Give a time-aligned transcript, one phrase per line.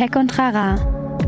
[0.00, 0.76] Tech und Rara.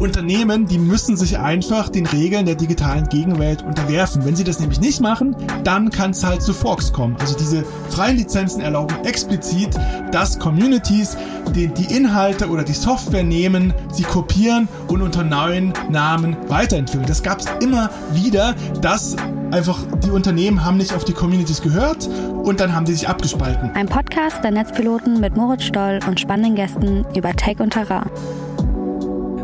[0.01, 4.25] Unternehmen, die müssen sich einfach den Regeln der digitalen Gegenwelt unterwerfen.
[4.25, 7.15] Wenn sie das nämlich nicht machen, dann kann es halt zu Forks kommen.
[7.21, 9.79] Also diese freien Lizenzen erlauben explizit,
[10.11, 11.19] dass Communities
[11.55, 17.07] die, die Inhalte oder die Software nehmen, sie kopieren und unter neuen Namen weiterentwickeln.
[17.07, 19.17] Das gab es immer wieder, dass
[19.51, 22.09] einfach die Unternehmen haben nicht auf die Communities gehört
[22.43, 23.71] und dann haben die sich abgespalten.
[23.75, 28.07] Ein Podcast der Netzpiloten mit Moritz Stoll und spannenden Gästen über Tech und Terra.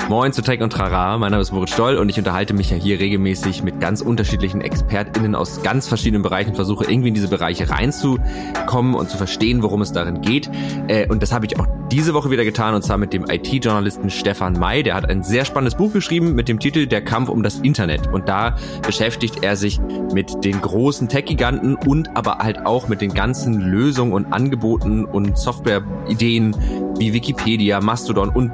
[0.08, 2.78] Moin zu Tech und Trara, mein Name ist Moritz Stoll und ich unterhalte mich ja
[2.78, 7.68] hier regelmäßig mit ganz unterschiedlichen ExpertInnen aus ganz verschiedenen Bereichen, versuche irgendwie in diese Bereiche
[7.68, 10.48] reinzukommen und zu verstehen, worum es darin geht.
[10.88, 14.08] Äh, und das habe ich auch diese Woche wieder getan und zwar mit dem IT-Journalisten
[14.08, 14.82] Stefan May.
[14.82, 18.06] Der hat ein sehr spannendes Buch geschrieben mit dem Titel Der Kampf um das Internet.
[18.06, 18.56] Und da
[18.86, 19.78] beschäftigt er sich
[20.14, 25.36] mit den großen Tech-Giganten und aber halt auch mit den ganzen Lösungen und Angeboten und
[25.36, 26.56] Software-Ideen
[26.98, 28.52] wie Wikipedia, Mastodon und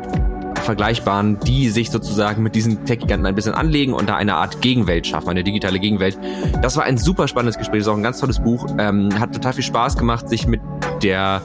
[0.62, 5.06] vergleichbaren, die sich sozusagen mit diesen Tech-Giganten ein bisschen anlegen und da eine Art Gegenwelt
[5.06, 6.18] schaffen, eine digitale Gegenwelt.
[6.62, 8.66] Das war ein super spannendes Gespräch, ist auch ein ganz tolles Buch.
[8.78, 10.60] Ähm, hat total viel Spaß gemacht, sich mit
[11.02, 11.42] der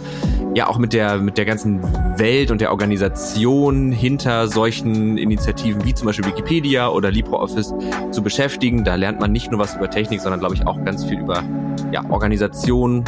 [0.55, 1.81] ja auch mit der mit der ganzen
[2.17, 7.73] Welt und der Organisation hinter solchen Initiativen wie zum Beispiel Wikipedia oder LibreOffice
[8.11, 8.83] zu beschäftigen.
[8.83, 11.43] Da lernt man nicht nur was über Technik, sondern glaube ich auch ganz viel über
[11.91, 13.03] ja, Organisation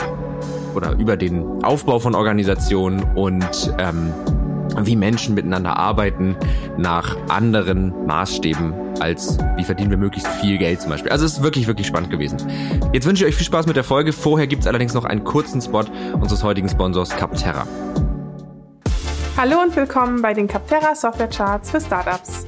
[0.75, 4.13] oder über den Aufbau von Organisationen und ähm,
[4.79, 6.35] wie Menschen miteinander arbeiten
[6.77, 11.11] nach anderen Maßstäben als wie verdienen wir möglichst viel Geld zum Beispiel.
[11.11, 12.37] Also es ist wirklich, wirklich spannend gewesen.
[12.93, 14.13] Jetzt wünsche ich euch viel Spaß mit der Folge.
[14.13, 15.83] Vorher gibt es allerdings noch einen kurzen Spot
[16.13, 17.65] unseres heutigen Sponsors Capterra.
[19.37, 22.45] Hallo und willkommen bei den Capterra Software Charts für Startups.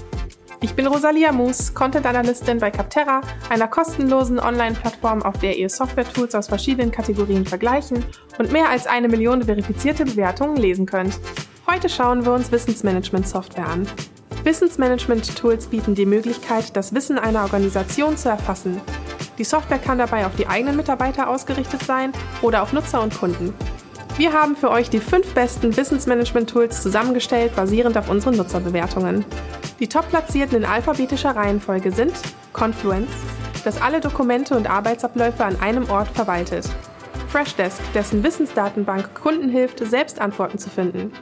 [0.61, 6.35] Ich bin Rosalia Moos, Content Analystin bei Capterra, einer kostenlosen Online-Plattform, auf der ihr Software-Tools
[6.35, 8.05] aus verschiedenen Kategorien vergleichen
[8.39, 11.19] und mehr als eine Million verifizierte Bewertungen lesen könnt.
[11.65, 13.87] Heute schauen wir uns Wissensmanagement-Software an.
[14.43, 18.81] Wissensmanagement-Tools bieten die Möglichkeit, das Wissen einer Organisation zu erfassen.
[19.37, 22.11] Die Software kann dabei auf die eigenen Mitarbeiter ausgerichtet sein
[22.41, 23.53] oder auf Nutzer und Kunden.
[24.17, 29.23] Wir haben für euch die fünf besten Wissensmanagement-Tools zusammengestellt, basierend auf unseren Nutzerbewertungen.
[29.79, 32.13] Die top-platzierten in alphabetischer Reihenfolge sind
[32.51, 33.11] Confluence,
[33.63, 36.69] das alle Dokumente und Arbeitsabläufe an einem Ort verwaltet.
[37.29, 41.13] Freshdesk, dessen Wissensdatenbank Kunden hilft, selbst Antworten zu finden.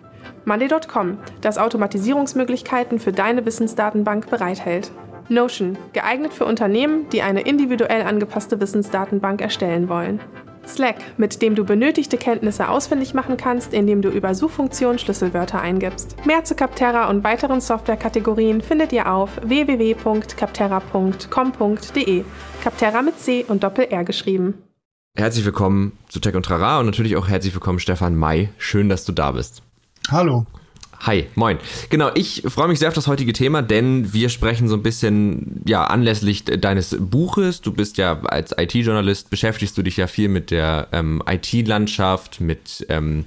[0.46, 4.92] Monday.com, das Automatisierungsmöglichkeiten für deine Wissensdatenbank bereithält.
[5.30, 10.20] Notion, geeignet für Unternehmen, die eine individuell angepasste Wissensdatenbank erstellen wollen.
[10.68, 16.18] Slack, mit dem du benötigte Kenntnisse ausfindig machen kannst, indem du über Suchfunktion Schlüsselwörter eingibst.
[16.26, 22.24] Mehr zu Capterra und weiteren Softwarekategorien findet ihr auf www.capterra.com.de.
[22.64, 24.54] Capterra mit C und Doppel-R geschrieben.
[25.18, 28.50] Herzlich willkommen zu Tech und Trara und natürlich auch herzlich willkommen Stefan May.
[28.58, 29.64] Schön, dass du da bist.
[30.12, 30.46] Hallo.
[31.00, 31.58] Hi, moin.
[31.90, 35.62] Genau, ich freue mich sehr auf das heutige Thema, denn wir sprechen so ein bisschen,
[35.66, 37.62] ja, anlässlich deines Buches.
[37.62, 42.86] Du bist ja als IT-Journalist, beschäftigst du dich ja viel mit der ähm, IT-Landschaft, mit
[42.90, 43.24] ähm,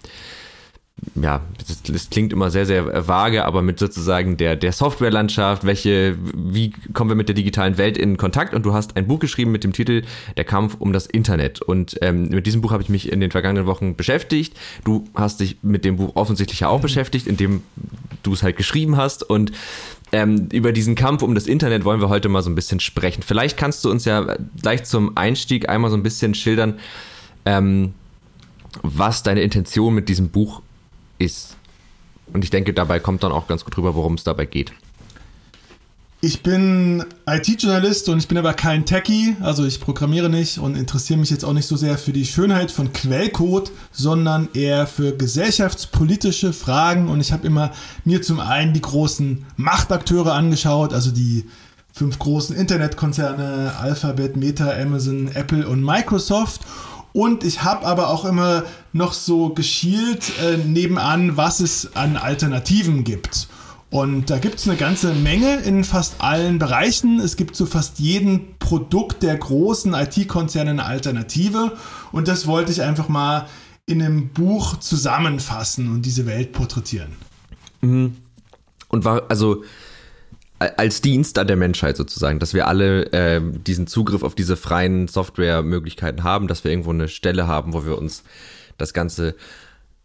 [1.15, 6.17] ja, das, das, klingt immer sehr, sehr vage, aber mit sozusagen der, der Softwarelandschaft, welche,
[6.35, 8.55] wie kommen wir mit der digitalen Welt in Kontakt?
[8.55, 10.03] Und du hast ein Buch geschrieben mit dem Titel
[10.37, 11.63] Der Kampf um das Internet.
[11.63, 14.57] Und ähm, mit diesem Buch habe ich mich in den vergangenen Wochen beschäftigt.
[14.85, 17.63] Du hast dich mit dem Buch offensichtlich ja auch beschäftigt, indem
[18.23, 19.23] du es halt geschrieben hast.
[19.23, 19.53] Und
[20.13, 23.23] ähm, über diesen Kampf um das Internet wollen wir heute mal so ein bisschen sprechen.
[23.23, 26.79] Vielleicht kannst du uns ja gleich zum Einstieg einmal so ein bisschen schildern,
[27.45, 27.95] ähm,
[28.83, 30.74] was deine Intention mit diesem Buch ist.
[31.19, 34.73] Und ich denke, dabei kommt dann auch ganz gut rüber, worum es dabei geht.
[36.21, 41.19] Ich bin IT-Journalist und ich bin aber kein Techie, also ich programmiere nicht und interessiere
[41.19, 46.55] mich jetzt auch nicht so sehr für die Schönheit von Quellcode, sondern eher für gesellschaftspolitische
[46.55, 47.11] Fragen.
[47.11, 47.73] Und ich habe immer
[48.07, 51.45] mir zum einen die großen Machtakteure angeschaut, also die
[51.93, 56.63] fünf großen Internetkonzerne Alphabet, Meta, Amazon, Apple und Microsoft
[57.15, 63.05] und ich habe aber auch immer noch so geschielt äh, nebenan, was es an Alternativen
[63.05, 63.47] gibt.
[63.89, 67.21] Und da gibt es eine ganze Menge in fast allen Bereichen.
[67.21, 71.77] Es gibt zu fast jedem Produkt der großen IT-Konzerne eine Alternative.
[72.11, 73.47] Und das wollte ich einfach mal
[73.87, 77.13] in einem Buch zusammenfassen und diese Welt porträtieren.
[77.81, 78.17] Mhm.
[78.89, 79.63] Und war, also
[80.59, 85.09] als Dienst an der Menschheit sozusagen, dass wir alle äh, diesen Zugriff auf diese freien
[85.09, 88.23] Softwaremöglichkeiten haben, dass wir irgendwo eine Stelle haben, wo wir uns
[88.79, 89.35] das Ganze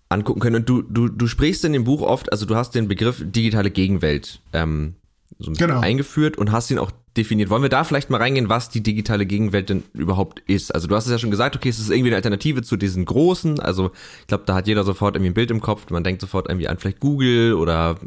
[0.10, 0.58] angucken können.
[0.58, 3.70] Und du, du, du sprichst in dem Buch oft, also du hast den Begriff digitale
[3.70, 4.96] Gegenwelt ähm,
[5.38, 5.82] so ein bisschen genau.
[5.82, 7.50] eingeführt und hast ihn auch definiert.
[7.50, 10.74] Wollen wir da vielleicht mal reingehen, was die digitale Gegenwelt denn überhaupt ist?
[10.74, 13.06] Also du hast es ja schon gesagt, okay, es ist irgendwie eine Alternative zu diesen
[13.06, 13.60] großen.
[13.60, 15.90] Also ich glaube, da hat jeder sofort irgendwie ein Bild im Kopf.
[15.90, 17.98] Man denkt sofort irgendwie an vielleicht Google oder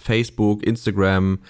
[0.00, 1.40] Facebook, Instagram,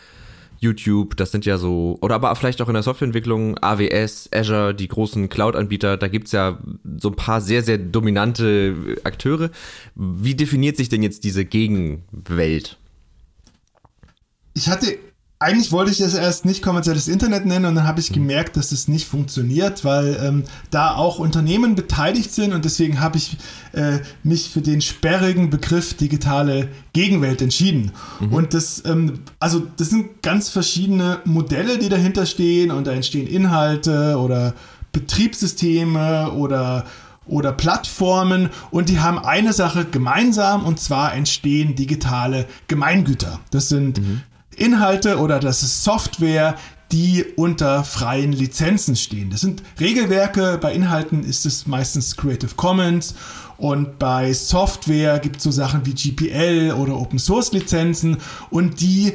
[0.60, 4.88] YouTube, das sind ja so, oder aber vielleicht auch in der Softwareentwicklung, AWS, Azure, die
[4.88, 6.58] großen Cloud-Anbieter, da gibt's ja
[6.98, 8.74] so ein paar sehr, sehr dominante
[9.04, 9.50] Akteure.
[9.94, 12.76] Wie definiert sich denn jetzt diese Gegenwelt?
[14.54, 14.98] Ich hatte
[15.40, 18.72] eigentlich wollte ich das erst nicht kommerzielles Internet nennen und dann habe ich gemerkt, dass
[18.72, 23.36] es nicht funktioniert, weil ähm, da auch Unternehmen beteiligt sind und deswegen habe ich
[23.72, 27.92] äh, mich für den sperrigen Begriff digitale Gegenwelt entschieden.
[28.18, 28.32] Mhm.
[28.32, 33.28] Und das, ähm, also das sind ganz verschiedene Modelle, die dahinter stehen und da entstehen
[33.28, 34.54] Inhalte oder
[34.92, 36.84] Betriebssysteme oder
[37.26, 43.38] oder Plattformen und die haben eine Sache gemeinsam und zwar entstehen digitale Gemeingüter.
[43.50, 44.22] Das sind mhm.
[44.58, 46.56] Inhalte oder das ist Software,
[46.92, 49.30] die unter freien Lizenzen stehen.
[49.30, 53.14] Das sind Regelwerke, bei Inhalten ist es meistens Creative Commons.
[53.58, 58.18] Und bei Software gibt es so Sachen wie GPL oder Open Source Lizenzen.
[58.50, 59.14] Und die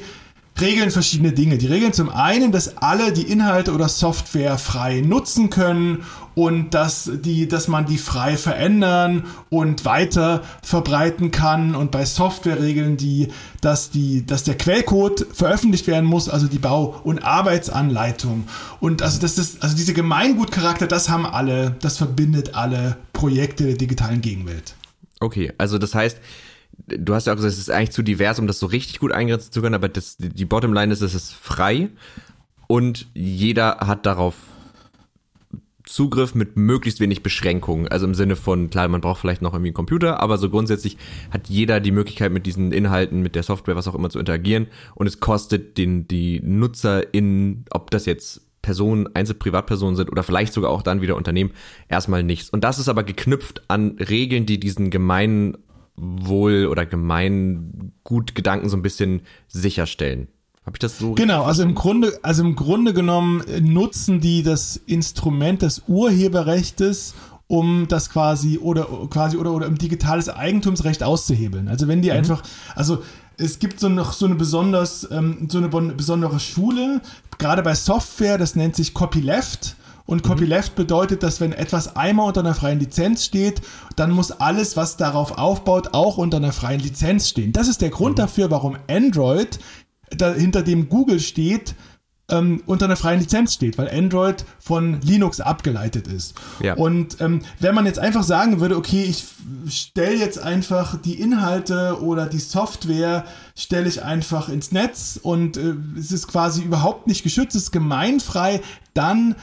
[0.60, 1.58] regeln verschiedene Dinge.
[1.58, 6.04] Die regeln zum einen, dass alle die Inhalte oder Software frei nutzen können
[6.36, 11.76] und dass, die, dass man die frei verändern und weiter verbreiten kann.
[11.76, 13.30] Und bei Software regeln die,
[13.62, 18.46] dass, die, dass der Quellcode veröffentlicht werden muss, also die Bau- und Arbeitsanleitung.
[18.80, 23.76] Und also, das ist, also diese Gemeingutcharakter, das haben alle, das verbindet alle Projekte der
[23.76, 24.76] digitalen Gegenwelt.
[25.20, 26.20] Okay, also das heißt,
[26.88, 29.12] du hast ja auch gesagt, es ist eigentlich zu divers, um das so richtig gut
[29.12, 31.90] eingrenzen zu können, aber das, die Bottomline ist, es ist frei
[32.68, 34.36] und jeder hat darauf
[35.86, 37.88] Zugriff mit möglichst wenig Beschränkungen.
[37.90, 40.98] Also im Sinne von, klar, man braucht vielleicht noch irgendwie einen Computer, aber so grundsätzlich
[41.30, 44.68] hat jeder die Möglichkeit, mit diesen Inhalten, mit der Software, was auch immer zu interagieren.
[44.96, 50.54] Und es kostet den, die Nutzer in, ob das jetzt Personen, Einzelprivatpersonen sind oder vielleicht
[50.54, 51.52] sogar auch dann wieder Unternehmen,
[51.90, 52.50] erstmal nichts.
[52.50, 55.58] Und das ist aber geknüpft an Regeln, die diesen gemeinen
[55.96, 60.28] Wohl- oder Gemeingutgedanken so ein bisschen sicherstellen.
[60.66, 61.14] Habe ich das so?
[61.14, 67.16] Genau, also im Grunde, also im Grunde genommen nutzen die das Instrument des Urheberrechtes,
[67.48, 71.68] um das quasi oder quasi oder oder um digitales Eigentumsrecht auszuhebeln.
[71.68, 72.18] Also wenn die mhm.
[72.18, 72.44] einfach,
[72.76, 73.04] also
[73.38, 77.02] es gibt so noch so eine besonders ähm, so eine besondere Schule,
[77.38, 79.76] gerade bei Software, das nennt sich Copyleft.
[80.06, 83.62] Und Copyleft bedeutet, dass wenn etwas einmal unter einer freien Lizenz steht,
[83.96, 87.54] dann muss alles, was darauf aufbaut, auch unter einer freien Lizenz stehen.
[87.54, 88.22] Das ist der Grund mhm.
[88.22, 89.60] dafür, warum Android,
[90.10, 91.76] da, hinter dem Google steht,
[92.30, 96.36] ähm, unter einer freien Lizenz steht, weil Android von Linux abgeleitet ist.
[96.62, 96.76] Ja.
[96.76, 99.26] Und ähm, wenn man jetzt einfach sagen würde, okay, ich
[99.70, 103.26] stelle jetzt einfach die Inhalte oder die Software,
[103.56, 107.72] stelle ich einfach ins Netz und äh, es ist quasi überhaupt nicht geschützt, es ist
[107.72, 108.62] gemeinfrei,
[108.94, 109.36] dann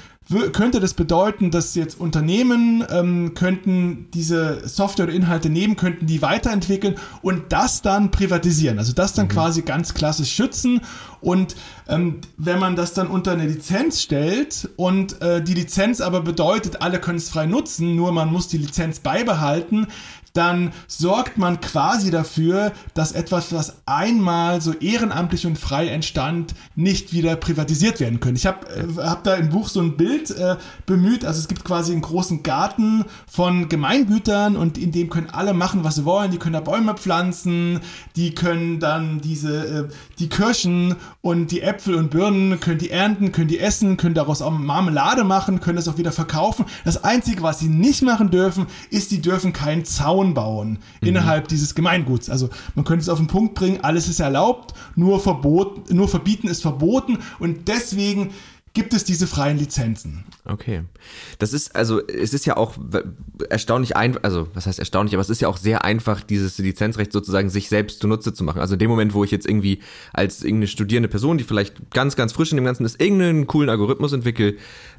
[0.52, 6.22] könnte das bedeuten, dass jetzt Unternehmen ähm, könnten diese Software oder Inhalte nehmen, könnten die
[6.22, 8.78] weiterentwickeln und das dann privatisieren.
[8.78, 9.30] Also das dann mhm.
[9.30, 10.82] quasi ganz klassisch schützen.
[11.20, 11.56] Und
[11.88, 16.80] ähm, wenn man das dann unter eine Lizenz stellt und äh, die Lizenz aber bedeutet,
[16.80, 19.88] alle können es frei nutzen, nur man muss die Lizenz beibehalten,
[20.32, 27.12] dann sorgt man quasi dafür, dass etwas, was einmal so ehrenamtlich und frei entstand, nicht
[27.12, 28.36] wieder privatisiert werden können.
[28.36, 30.56] Ich habe äh, hab da im Buch so ein Bild äh,
[30.86, 35.52] bemüht, also es gibt quasi einen großen Garten von Gemeingütern und in dem können alle
[35.52, 36.30] machen, was sie wollen.
[36.30, 37.80] Die können da Bäume pflanzen,
[38.16, 43.32] die können dann diese, äh, die Kirschen und die Äpfel und Birnen, können die ernten,
[43.32, 46.66] können die essen, können daraus auch Marmelade machen, können das auch wieder verkaufen.
[46.84, 51.08] Das Einzige, was sie nicht machen dürfen, ist, die dürfen keinen Zaun Zaun bauen mhm.
[51.08, 52.30] innerhalb dieses Gemeinguts.
[52.30, 56.48] Also man könnte es auf den Punkt bringen, alles ist erlaubt, nur, verbot, nur verbieten
[56.48, 58.30] ist verboten und deswegen
[58.72, 60.24] gibt es diese freien Lizenzen.
[60.44, 60.82] Okay.
[61.40, 62.74] Das ist, also, es ist ja auch
[63.48, 67.12] erstaunlich einfach, also, was heißt erstaunlich, aber es ist ja auch sehr einfach, dieses Lizenzrecht
[67.12, 68.60] sozusagen sich selbst zunutze zu machen.
[68.60, 69.80] Also in dem Moment, wo ich jetzt irgendwie
[70.12, 73.70] als irgendeine studierende Person, die vielleicht ganz, ganz frisch in dem Ganzen ist, irgendeinen coolen
[73.70, 74.56] Algorithmus entwickle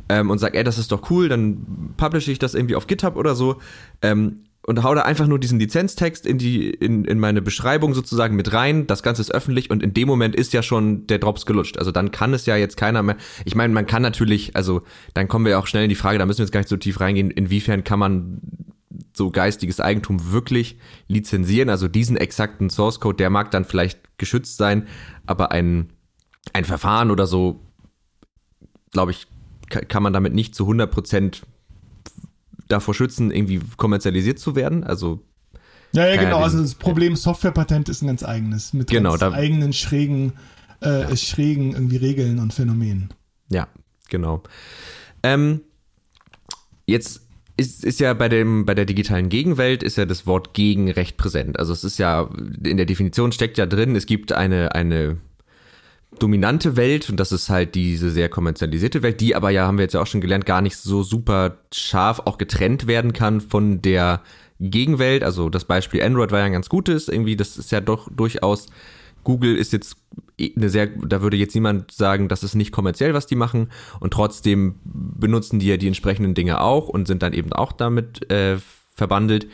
[0.09, 3.15] ähm, und sage, ey, das ist doch cool, dann publishe ich das irgendwie auf GitHub
[3.15, 3.61] oder so.
[4.01, 8.36] Ähm, und hau da einfach nur diesen Lizenztext in die in, in meine Beschreibung sozusagen
[8.36, 8.88] mit rein.
[8.88, 11.77] Das Ganze ist öffentlich und in dem Moment ist ja schon der Drops gelutscht.
[11.77, 13.18] Also dann kann es ja jetzt keiner mehr.
[13.46, 16.25] Ich meine, man kann natürlich, also dann kommen wir auch schnell in die Frage, da
[16.25, 18.41] müssen wir jetzt gar nicht so tief reingehen, inwiefern kann man
[19.13, 20.77] so geistiges Eigentum wirklich
[21.08, 21.70] lizenzieren?
[21.70, 24.88] Also diesen exakten Source Code, der mag dann vielleicht geschützt sein,
[25.25, 25.89] aber ein
[26.53, 27.62] ein Verfahren oder so,
[28.91, 29.27] glaube ich,
[29.70, 31.44] kann man damit nicht zu 100 Prozent
[32.71, 34.83] davor schützen, irgendwie kommerzialisiert zu werden.
[34.83, 35.21] Also
[35.93, 36.37] ja, ja, genau.
[36.37, 40.33] Also das Problem Softwarepatent ist ein ganz eigenes mit genau, ganz eigenen schrägen,
[40.81, 41.15] äh, ja.
[41.17, 43.13] schrägen irgendwie Regeln und Phänomenen.
[43.49, 43.67] Ja,
[44.09, 44.41] genau.
[45.23, 45.61] Ähm,
[46.85, 47.21] jetzt
[47.57, 51.17] ist, ist ja bei dem bei der digitalen Gegenwelt ist ja das Wort gegen recht
[51.17, 51.59] präsent.
[51.59, 52.29] Also es ist ja
[52.63, 55.17] in der Definition steckt ja drin, es gibt eine eine
[56.20, 59.84] dominante Welt und das ist halt diese sehr kommerzialisierte Welt, die aber ja haben wir
[59.84, 63.82] jetzt ja auch schon gelernt, gar nicht so super scharf auch getrennt werden kann von
[63.82, 64.22] der
[64.60, 65.24] Gegenwelt.
[65.24, 68.68] Also das Beispiel Android war ja ein ganz gutes, irgendwie das ist ja doch durchaus
[69.24, 69.98] Google ist jetzt
[70.39, 73.70] eine sehr, da würde jetzt niemand sagen, das ist nicht kommerziell, was die machen.
[74.00, 78.32] Und trotzdem benutzen die ja die entsprechenden Dinge auch und sind dann eben auch damit
[78.32, 78.58] äh,
[78.96, 79.48] verbandelt.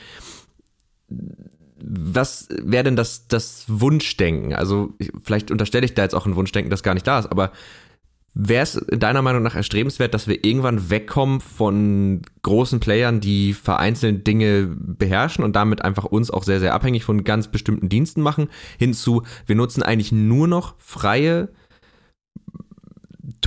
[1.80, 4.54] Was wäre denn das, das Wunschdenken?
[4.54, 4.94] Also,
[5.24, 7.52] vielleicht unterstelle ich da jetzt auch ein Wunschdenken, das gar nicht da ist, aber
[8.40, 14.28] Wäre es deiner Meinung nach erstrebenswert, dass wir irgendwann wegkommen von großen Playern, die vereinzelt
[14.28, 18.50] Dinge beherrschen und damit einfach uns auch sehr, sehr abhängig von ganz bestimmten Diensten machen,
[18.78, 21.50] hinzu, wir nutzen eigentlich nur noch freie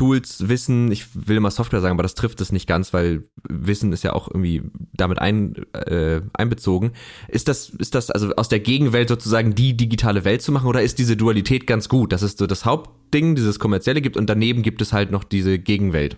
[0.01, 3.93] Tools, Wissen, ich will immer Software sagen, aber das trifft es nicht ganz, weil Wissen
[3.93, 4.63] ist ja auch irgendwie
[4.95, 6.93] damit ein, äh, einbezogen.
[7.29, 10.81] Ist das, ist das also aus der Gegenwelt sozusagen die digitale Welt zu machen oder
[10.81, 14.63] ist diese Dualität ganz gut, dass es so das Hauptding, dieses kommerzielle gibt und daneben
[14.63, 16.17] gibt es halt noch diese Gegenwelt?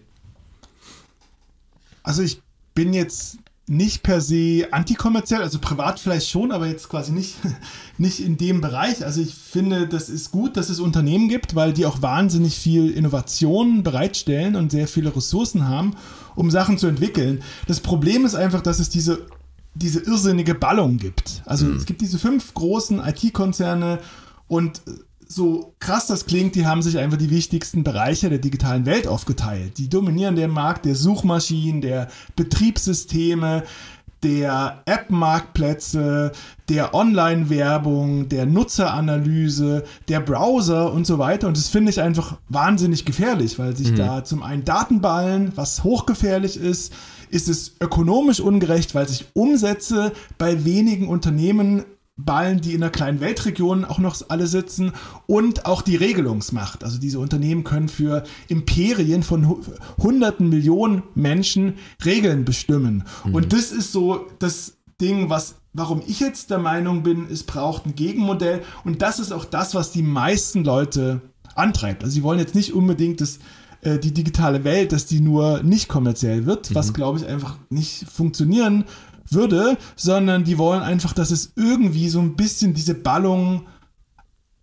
[2.04, 2.40] Also ich
[2.76, 7.36] bin jetzt nicht per se antikommerziell, also privat vielleicht schon, aber jetzt quasi nicht,
[7.98, 9.04] nicht in dem Bereich.
[9.04, 12.90] Also ich finde, das ist gut, dass es Unternehmen gibt, weil die auch wahnsinnig viel
[12.90, 15.94] Innovation bereitstellen und sehr viele Ressourcen haben,
[16.34, 17.42] um Sachen zu entwickeln.
[17.66, 19.26] Das Problem ist einfach, dass es diese,
[19.74, 21.42] diese irrsinnige Ballung gibt.
[21.46, 21.76] Also mhm.
[21.76, 24.00] es gibt diese fünf großen IT-Konzerne
[24.48, 24.82] und
[25.34, 29.78] so krass das klingt, die haben sich einfach die wichtigsten Bereiche der digitalen Welt aufgeteilt.
[29.78, 33.62] Die dominieren den Markt der Suchmaschinen, der Betriebssysteme,
[34.22, 36.32] der App-Marktplätze,
[36.68, 41.48] der Online-Werbung, der Nutzeranalyse, der Browser und so weiter.
[41.48, 43.96] Und das finde ich einfach wahnsinnig gefährlich, weil sich mhm.
[43.96, 46.92] da zum einen Daten ballen, was hochgefährlich ist,
[47.30, 51.84] ist es ökonomisch ungerecht, weil sich Umsätze bei wenigen Unternehmen
[52.24, 54.92] Ballen, die in einer kleinen Weltregion auch noch alle sitzen
[55.26, 56.84] und auch die Regelungsmacht.
[56.84, 59.62] Also diese Unternehmen können für Imperien von
[59.98, 61.74] hunderten Millionen Menschen
[62.04, 63.04] Regeln bestimmen.
[63.24, 63.34] Mhm.
[63.34, 67.86] Und das ist so das Ding, was warum ich jetzt der Meinung bin, es braucht
[67.86, 71.22] ein Gegenmodell und das ist auch das, was die meisten Leute
[71.54, 72.04] antreibt.
[72.04, 73.38] Also sie wollen jetzt nicht unbedingt dass
[73.82, 76.74] äh, die digitale Welt, dass die nur nicht kommerziell wird, mhm.
[76.74, 78.84] was glaube ich einfach nicht funktionieren
[79.30, 83.66] würde, sondern die wollen einfach, dass es irgendwie so ein bisschen diese Ballung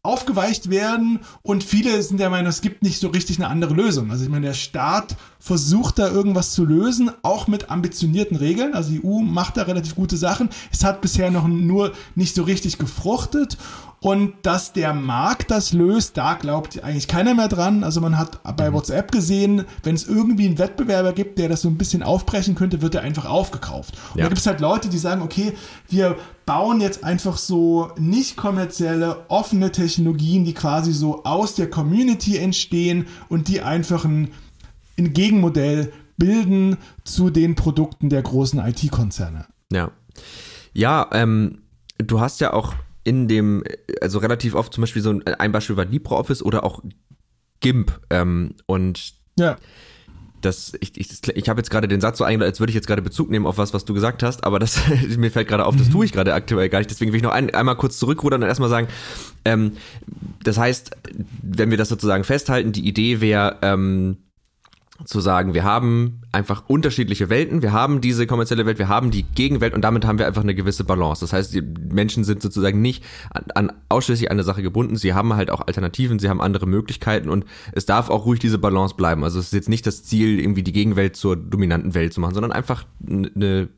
[0.01, 4.11] aufgeweicht werden und viele sind der Meinung, es gibt nicht so richtig eine andere Lösung.
[4.11, 8.73] Also ich meine, der Staat versucht da irgendwas zu lösen, auch mit ambitionierten Regeln.
[8.73, 10.49] Also die EU macht da relativ gute Sachen.
[10.71, 13.57] Es hat bisher noch nur nicht so richtig gefruchtet
[14.01, 17.83] und dass der Markt das löst, da glaubt eigentlich keiner mehr dran.
[17.83, 18.75] Also man hat bei mhm.
[18.75, 22.81] WhatsApp gesehen, wenn es irgendwie einen Wettbewerber gibt, der das so ein bisschen aufbrechen könnte,
[22.81, 23.97] wird er einfach aufgekauft.
[24.13, 24.23] Und ja.
[24.23, 25.53] da gibt es halt Leute, die sagen, okay,
[25.89, 26.15] wir
[26.45, 33.07] bauen jetzt einfach so nicht kommerzielle, offene Technologien, die quasi so aus der Community entstehen
[33.27, 34.31] und die einfach ein,
[34.97, 39.45] ein Gegenmodell bilden zu den Produkten der großen IT-Konzerne.
[39.71, 39.91] Ja.
[40.73, 41.63] Ja, ähm,
[41.97, 43.63] du hast ja auch in dem,
[44.01, 46.81] also relativ oft zum Beispiel so ein, ein Beispiel war LibreOffice oder auch
[47.59, 47.99] GIMP.
[48.09, 49.57] Ähm, und ja.
[50.41, 52.87] das, ich, ich, ich habe jetzt gerade den Satz so eingeleitet, als würde ich jetzt
[52.87, 54.79] gerade Bezug nehmen auf was, was du gesagt hast, aber das
[55.17, 55.93] mir fällt gerade auf, das mhm.
[55.93, 56.89] tue ich gerade aktuell gar nicht.
[56.89, 58.87] Deswegen will ich noch ein, einmal kurz zurückrudern und erstmal sagen,
[59.45, 59.73] ähm,
[60.43, 60.91] das heißt,
[61.41, 64.17] wenn wir das sozusagen festhalten, die Idee wäre, ähm,
[65.05, 69.23] zu sagen, wir haben einfach unterschiedliche Welten, wir haben diese kommerzielle Welt, wir haben die
[69.23, 71.21] Gegenwelt und damit haben wir einfach eine gewisse Balance.
[71.21, 75.33] Das heißt, die Menschen sind sozusagen nicht an, an ausschließlich eine Sache gebunden, sie haben
[75.33, 79.23] halt auch Alternativen, sie haben andere Möglichkeiten und es darf auch ruhig diese Balance bleiben.
[79.23, 82.33] Also es ist jetzt nicht das Ziel, irgendwie die Gegenwelt zur dominanten Welt zu machen,
[82.33, 83.69] sondern einfach eine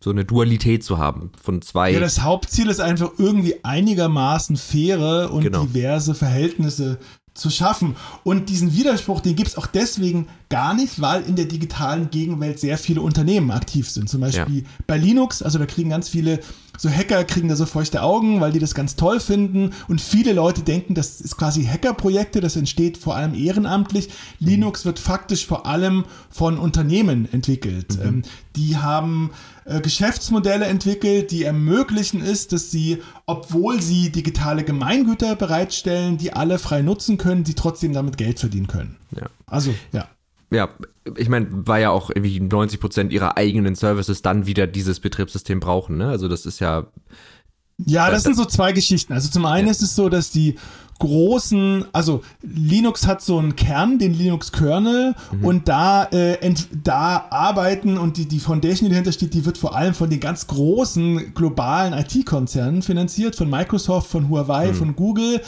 [0.00, 1.90] so eine Dualität zu haben von zwei.
[1.90, 5.64] Ja, das Hauptziel ist einfach irgendwie einigermaßen faire und genau.
[5.64, 6.98] diverse Verhältnisse
[7.38, 7.96] zu schaffen.
[8.24, 12.58] Und diesen Widerspruch, den gibt es auch deswegen gar nicht, weil in der digitalen Gegenwelt
[12.58, 14.08] sehr viele Unternehmen aktiv sind.
[14.08, 14.68] Zum Beispiel ja.
[14.86, 16.40] bei Linux, also da kriegen ganz viele
[16.78, 19.72] so Hacker kriegen da so feuchte Augen, weil die das ganz toll finden.
[19.88, 24.08] Und viele Leute denken, das ist quasi Hackerprojekte, das entsteht vor allem ehrenamtlich.
[24.38, 27.98] Linux wird faktisch vor allem von Unternehmen entwickelt.
[27.98, 28.08] Mhm.
[28.08, 28.22] Ähm,
[28.56, 29.30] die haben
[29.64, 36.58] äh, Geschäftsmodelle entwickelt, die ermöglichen ist, dass sie, obwohl sie digitale Gemeingüter bereitstellen, die alle
[36.58, 38.96] frei nutzen können, die trotzdem damit Geld verdienen können.
[39.14, 39.26] Ja.
[39.46, 40.08] Also, ja
[40.50, 40.68] ja,
[41.16, 45.60] ich meine, war ja auch irgendwie 90 Prozent ihrer eigenen Services dann wieder dieses Betriebssystem
[45.60, 46.08] brauchen, ne?
[46.08, 46.86] Also das ist ja.
[47.86, 49.12] Ja, das sind so zwei Geschichten.
[49.12, 49.70] Also zum einen ja.
[49.70, 50.56] ist es so, dass die
[50.98, 55.44] großen, also Linux hat so einen Kern, den Linux-Kernel, mhm.
[55.44, 59.58] und da, äh, ent, da arbeiten und die, die Foundation, die dahinter steht, die wird
[59.58, 64.74] vor allem von den ganz großen globalen IT-Konzernen finanziert, von Microsoft, von Huawei, mhm.
[64.74, 65.40] von Google.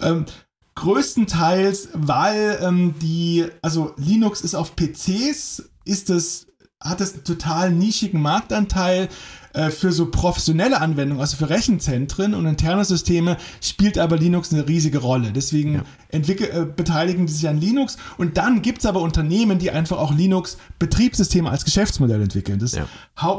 [0.00, 0.26] Ähm,
[0.74, 6.46] größtenteils, weil ähm, die, also Linux ist auf PCs, ist es,
[6.80, 9.08] hat es einen total nischigen Marktanteil.
[9.54, 14.66] Äh, für so professionelle Anwendungen, also für Rechenzentren und interne Systeme, spielt aber Linux eine
[14.66, 15.30] riesige Rolle.
[15.30, 16.18] Deswegen ja.
[16.18, 17.96] äh, beteiligen die sich an Linux.
[18.18, 22.58] Und dann gibt es aber Unternehmen, die einfach auch Linux-Betriebssysteme als Geschäftsmodell entwickeln.
[22.58, 22.88] Das, ja.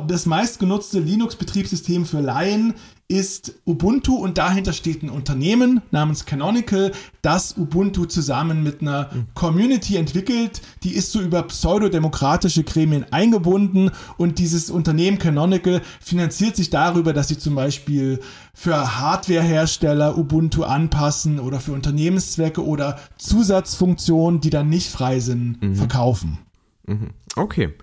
[0.08, 2.75] das meistgenutzte Linux-Betriebssystem für Laien
[3.08, 9.98] ist Ubuntu und dahinter steht ein Unternehmen namens Canonical, das Ubuntu zusammen mit einer Community
[9.98, 10.62] entwickelt.
[10.82, 17.28] Die ist so über pseudodemokratische Gremien eingebunden und dieses Unternehmen Canonical finanziert sich darüber, dass
[17.28, 18.22] sie zum Beispiel
[18.56, 25.76] für Hardwarehersteller Ubuntu anpassen oder für Unternehmenszwecke oder Zusatzfunktionen, die dann nicht frei sind, mhm.
[25.76, 26.40] verkaufen.
[26.88, 27.12] Mhm.
[27.36, 27.74] Okay.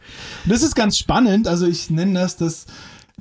[0.46, 1.46] Das ist ganz spannend.
[1.46, 2.66] Also ich nenne das das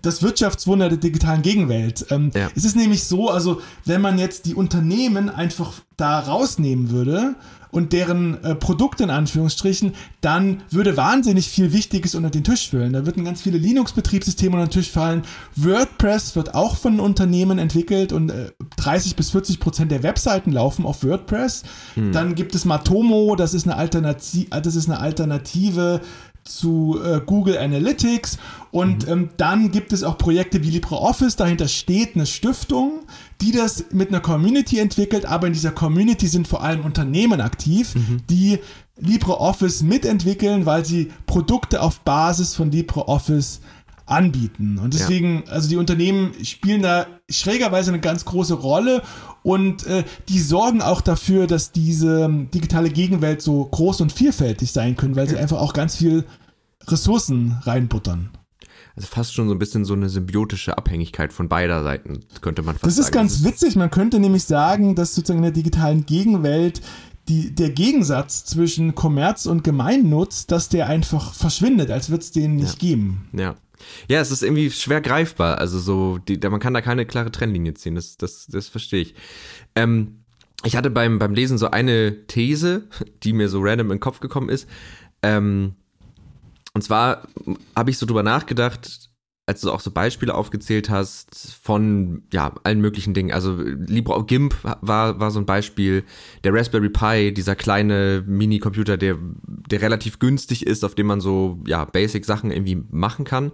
[0.02, 2.06] das Wirtschaftswunder der digitalen Gegenwelt.
[2.10, 2.50] Ähm, ja.
[2.56, 7.36] Es ist nämlich so, also wenn man jetzt die Unternehmen einfach da rausnehmen würde
[7.72, 12.94] und deren äh, Produkte in Anführungsstrichen, dann würde wahnsinnig viel Wichtiges unter den Tisch fallen.
[12.94, 15.24] Da würden ganz viele Linux-Betriebssysteme unter den Tisch fallen.
[15.56, 20.86] WordPress wird auch von Unternehmen entwickelt und äh, 30 bis 40 Prozent der Webseiten laufen
[20.86, 21.64] auf WordPress.
[21.94, 22.12] Hm.
[22.12, 26.02] Dann gibt es Matomo, das ist eine, Alternati das ist eine Alternative
[26.44, 28.38] zu äh, Google Analytics
[28.72, 29.12] und mhm.
[29.12, 33.02] ähm, dann gibt es auch Projekte wie LibreOffice, dahinter steht eine Stiftung,
[33.42, 37.96] die das mit einer Community entwickelt, aber in dieser Community sind vor allem Unternehmen aktiv,
[37.96, 38.22] mhm.
[38.30, 38.60] die
[38.98, 43.62] LibreOffice mitentwickeln, weil sie Produkte auf Basis von LibreOffice
[44.12, 44.78] anbieten.
[44.78, 45.52] Und deswegen, ja.
[45.52, 49.02] also die Unternehmen spielen da schrägerweise eine ganz große Rolle
[49.44, 54.96] und äh, die sorgen auch dafür, dass diese digitale Gegenwelt so groß und vielfältig sein
[54.96, 56.26] können, weil sie einfach auch ganz viel
[56.88, 58.32] Ressourcen reinbuttern.
[58.96, 62.76] Also fast schon so ein bisschen so eine symbiotische Abhängigkeit von beider Seiten, könnte man
[62.76, 63.28] fast das sagen.
[63.28, 63.76] Das ist ganz witzig.
[63.76, 66.82] Man könnte nämlich sagen, dass sozusagen in der digitalen Gegenwelt
[67.28, 72.56] die, der Gegensatz zwischen Kommerz und Gemeinnutz, dass der einfach verschwindet, als würde es den
[72.56, 72.90] nicht ja.
[72.90, 73.30] geben.
[73.34, 73.56] Ja.
[74.08, 75.58] Ja, es ist irgendwie schwer greifbar.
[75.58, 77.96] Also so, die, man kann da keine klare Trennlinie ziehen.
[77.96, 79.16] Das, das, das verstehe ich.
[79.76, 80.24] Ähm,
[80.64, 82.88] ich hatte beim, beim Lesen so eine These,
[83.24, 84.68] die mir so random in den Kopf gekommen ist.
[85.24, 85.76] Ähm,
[86.74, 87.28] und zwar
[87.76, 89.11] habe ich so drüber nachgedacht,
[89.52, 93.34] als du auch so Beispiele aufgezählt hast von ja allen möglichen Dingen.
[93.34, 96.06] Also Libre GIMP war war so ein Beispiel.
[96.46, 99.18] Der Raspberry Pi, dieser kleine Mini-Computer, der
[99.70, 103.52] der relativ günstig ist, auf dem man so ja Basic Sachen irgendwie machen kann.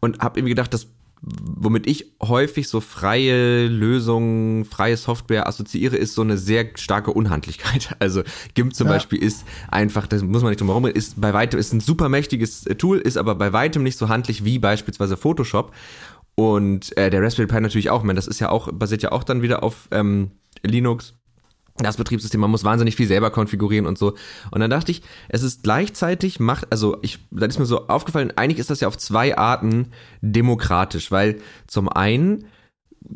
[0.00, 0.86] Und habe irgendwie gedacht, das
[1.26, 7.96] womit ich häufig so freie Lösungen, freie Software assoziiere, ist so eine sehr starke Unhandlichkeit.
[8.04, 8.22] Also
[8.54, 8.94] GIMP zum ja.
[8.94, 12.08] Beispiel ist einfach, das muss man nicht drum herum, ist bei weitem, ist ein super
[12.08, 15.72] mächtiges äh, Tool, ist aber bei weitem nicht so handlich wie beispielsweise Photoshop.
[16.34, 19.24] Und äh, der Raspberry Pi natürlich auch, man, das ist ja auch, basiert ja auch
[19.24, 20.32] dann wieder auf ähm,
[20.62, 21.14] Linux
[21.76, 24.14] das Betriebssystem, man muss wahnsinnig viel selber konfigurieren und so.
[24.52, 28.32] Und dann dachte ich, es ist gleichzeitig macht, also ich, da ist mir so aufgefallen,
[28.36, 29.88] eigentlich ist das ja auf zwei Arten
[30.20, 32.46] demokratisch, weil zum einen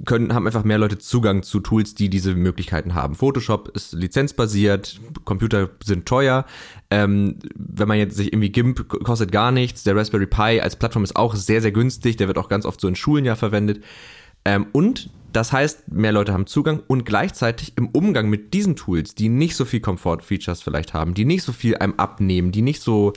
[0.05, 3.15] können, haben einfach mehr Leute Zugang zu Tools, die diese Möglichkeiten haben.
[3.15, 6.45] Photoshop ist lizenzbasiert, Computer sind teuer.
[6.91, 9.85] Ähm, wenn man jetzt sich irgendwie GIMP kostet gar nichts.
[9.85, 12.17] Der Raspberry Pi als Plattform ist auch sehr, sehr günstig.
[12.17, 13.83] Der wird auch ganz oft so in Schulen ja verwendet.
[14.45, 19.15] Ähm, und das heißt, mehr Leute haben Zugang und gleichzeitig im Umgang mit diesen Tools,
[19.15, 22.83] die nicht so viel Komfort-Features vielleicht haben, die nicht so viel einem abnehmen, die nicht
[22.83, 23.13] so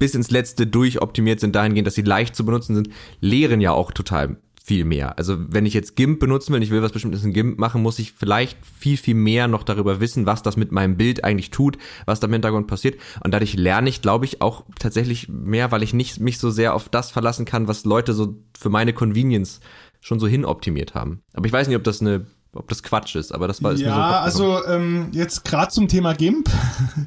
[0.00, 2.88] bis ins Letzte durchoptimiert sind dahingehend, dass sie leicht zu benutzen sind,
[3.20, 5.16] lehren ja auch total viel mehr.
[5.16, 8.00] Also wenn ich jetzt GIMP benutzen will, ich will was bestimmtes in GIMP machen, muss
[8.00, 11.78] ich vielleicht viel, viel mehr noch darüber wissen, was das mit meinem Bild eigentlich tut,
[12.04, 12.98] was da im Hintergrund passiert.
[13.22, 16.74] Und dadurch lerne ich, glaube ich, auch tatsächlich mehr, weil ich nicht mich so sehr
[16.74, 19.60] auf das verlassen kann, was Leute so für meine Convenience
[20.02, 21.22] schon so hinoptimiert haben.
[21.32, 23.80] Aber ich weiß nicht, ob das eine ob das Quatsch ist, aber das war ist
[23.80, 26.50] ja, mir so also ähm, jetzt gerade zum Thema GIMP.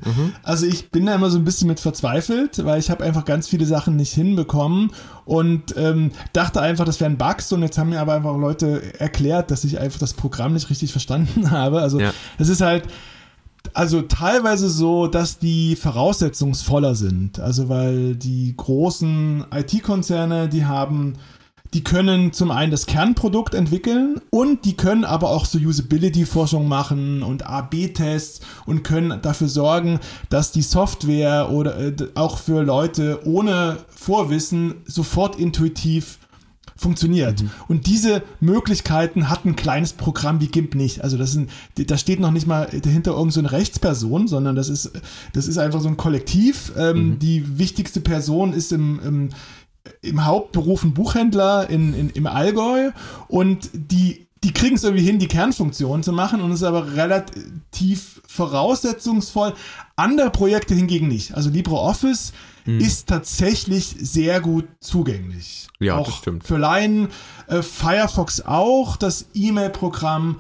[0.04, 0.34] Mhm.
[0.44, 3.48] Also ich bin da immer so ein bisschen mit verzweifelt, weil ich habe einfach ganz
[3.48, 4.92] viele Sachen nicht hinbekommen
[5.24, 9.52] und ähm, dachte einfach, das wären Bugs und jetzt haben mir aber einfach Leute erklärt,
[9.52, 11.82] dass ich einfach das Programm nicht richtig verstanden habe.
[11.82, 12.54] Also es ja.
[12.54, 12.86] ist halt
[13.74, 17.40] also teilweise so, dass die voraussetzungsvoller sind.
[17.40, 21.14] Also weil die großen IT-Konzerne, die haben
[21.76, 27.22] die können zum einen das Kernprodukt entwickeln und die können aber auch so Usability-Forschung machen
[27.22, 33.80] und A-B-Tests und können dafür sorgen, dass die Software oder äh, auch für Leute ohne
[33.90, 36.20] Vorwissen sofort intuitiv
[36.78, 37.44] funktioniert.
[37.44, 37.50] Mhm.
[37.68, 41.04] Und diese Möglichkeiten hat ein kleines Programm wie GIMP nicht.
[41.04, 44.92] Also das sind, da steht noch nicht mal dahinter irgendeine so Rechtsperson, sondern das ist,
[45.34, 46.72] das ist einfach so ein Kollektiv.
[46.78, 47.20] Ähm, mhm.
[47.20, 49.30] Die wichtigste Person ist im, im
[50.02, 52.92] im Hauptberuf ein Buchhändler in, in, im Allgäu
[53.28, 56.96] und die, die kriegen es irgendwie hin, die Kernfunktion zu machen und es ist aber
[56.96, 59.54] relativ voraussetzungsvoll.
[59.96, 61.34] Andere Projekte hingegen nicht.
[61.34, 62.34] Also LibreOffice
[62.66, 62.80] hm.
[62.80, 65.68] ist tatsächlich sehr gut zugänglich.
[65.80, 66.46] Ja, auch das stimmt.
[66.46, 67.10] Für Laien,
[67.48, 70.40] äh, Firefox auch, das E-Mail-Programm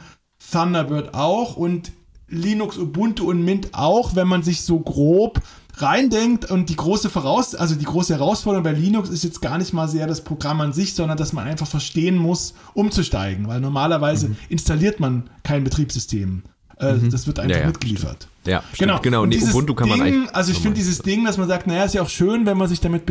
[0.51, 1.91] Thunderbird auch und
[2.27, 5.41] Linux, Ubuntu und Mint auch, wenn man sich so grob
[5.77, 9.73] reindenkt und die große Voraus, also die große Herausforderung bei Linux ist jetzt gar nicht
[9.73, 14.29] mal sehr das Programm an sich, sondern dass man einfach verstehen muss, umzusteigen, weil normalerweise
[14.29, 14.37] mhm.
[14.49, 16.43] installiert man kein Betriebssystem.
[16.79, 17.09] Äh, mhm.
[17.09, 18.27] Das wird einfach ja, ja, mitgeliefert.
[18.45, 18.79] Ja, stimmt.
[18.79, 18.99] genau.
[18.99, 19.23] genau.
[19.23, 20.35] Und, und Ubuntu kann Ding, man eigentlich.
[20.35, 22.67] Also ich finde dieses Ding, dass man sagt, naja, ist ja auch schön, wenn man
[22.67, 23.05] sich damit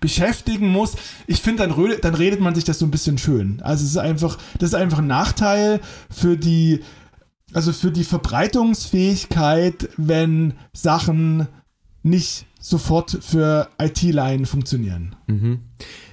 [0.00, 0.94] beschäftigen muss.
[1.26, 3.60] Ich finde, dann, dann redet man sich das so ein bisschen schön.
[3.62, 6.80] Also es ist einfach, das ist einfach ein Nachteil für die,
[7.52, 11.48] also für die Verbreitungsfähigkeit, wenn Sachen
[12.06, 15.16] nicht sofort für IT-Line funktionieren.
[15.26, 15.60] Mhm.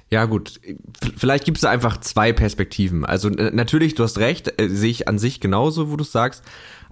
[0.10, 0.60] Ja, gut.
[1.18, 3.04] Vielleicht gibt es einfach zwei Perspektiven.
[3.06, 6.44] Also natürlich, du hast recht, äh, sehe ich an sich genauso, wo du sagst.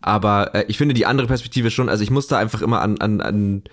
[0.02, 2.98] Aber äh, ich finde die andere Perspektive schon, also ich muss da einfach immer an,
[3.00, 3.64] an, an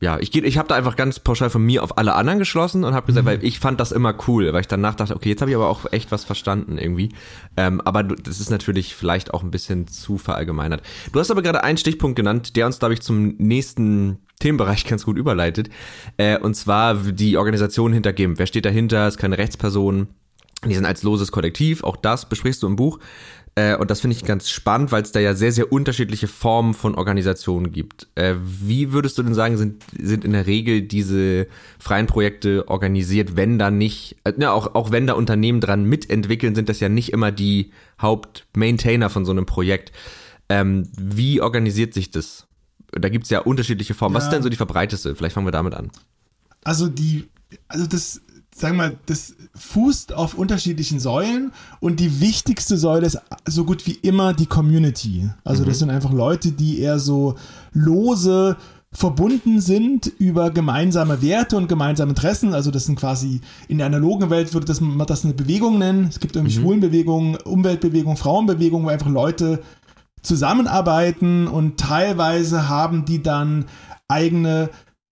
[0.00, 2.94] ja, ich, ich habe da einfach ganz pauschal von mir auf alle anderen geschlossen und
[2.94, 3.30] habe gesagt, mhm.
[3.30, 5.68] weil ich fand das immer cool, weil ich danach dachte, okay, jetzt habe ich aber
[5.68, 7.10] auch echt was verstanden irgendwie.
[7.58, 10.82] Ähm, aber du, das ist natürlich vielleicht auch ein bisschen zu verallgemeinert.
[11.12, 15.04] Du hast aber gerade einen Stichpunkt genannt, der uns, glaube ich, zum nächsten Themenbereich ganz
[15.04, 15.68] gut überleitet.
[16.16, 18.38] Äh, und zwar die Organisation hinter GIMP.
[18.38, 19.06] Wer steht dahinter?
[19.06, 20.08] Ist keine Rechtsperson.
[20.64, 21.84] Die sind als loses Kollektiv.
[21.84, 22.98] Auch das besprichst du im Buch.
[23.54, 26.74] Äh, und das finde ich ganz spannend, weil es da ja sehr, sehr unterschiedliche Formen
[26.74, 28.08] von Organisationen gibt.
[28.14, 31.46] Äh, wie würdest du denn sagen, sind, sind in der Regel diese
[31.78, 36.54] freien Projekte organisiert, wenn da nicht, äh, ja, auch, auch wenn da Unternehmen dran mitentwickeln,
[36.54, 39.92] sind das ja nicht immer die Hauptmaintainer von so einem Projekt.
[40.48, 42.46] Ähm, wie organisiert sich das?
[42.92, 44.14] Da gibt es ja unterschiedliche Formen.
[44.14, 44.18] Ja.
[44.18, 45.14] Was ist denn so die verbreiteste?
[45.14, 45.90] Vielleicht fangen wir damit an.
[46.62, 47.28] Also die,
[47.68, 48.20] also das,
[48.54, 53.86] sagen wir mal, das fußt auf unterschiedlichen Säulen und die wichtigste Säule ist so gut
[53.86, 55.30] wie immer die Community.
[55.44, 55.68] Also mhm.
[55.68, 57.36] das sind einfach Leute, die eher so
[57.72, 58.56] lose
[58.92, 62.54] verbunden sind über gemeinsame Werte und gemeinsame Interessen.
[62.54, 66.06] Also das sind quasi in der analogen Welt würde das, man das eine Bewegung nennen.
[66.08, 66.62] Es gibt irgendwie mhm.
[66.62, 69.62] Schwulenbewegungen, Umweltbewegungen, Frauenbewegungen, wo einfach Leute
[70.22, 73.66] zusammenarbeiten und teilweise haben die dann
[74.08, 74.70] eigene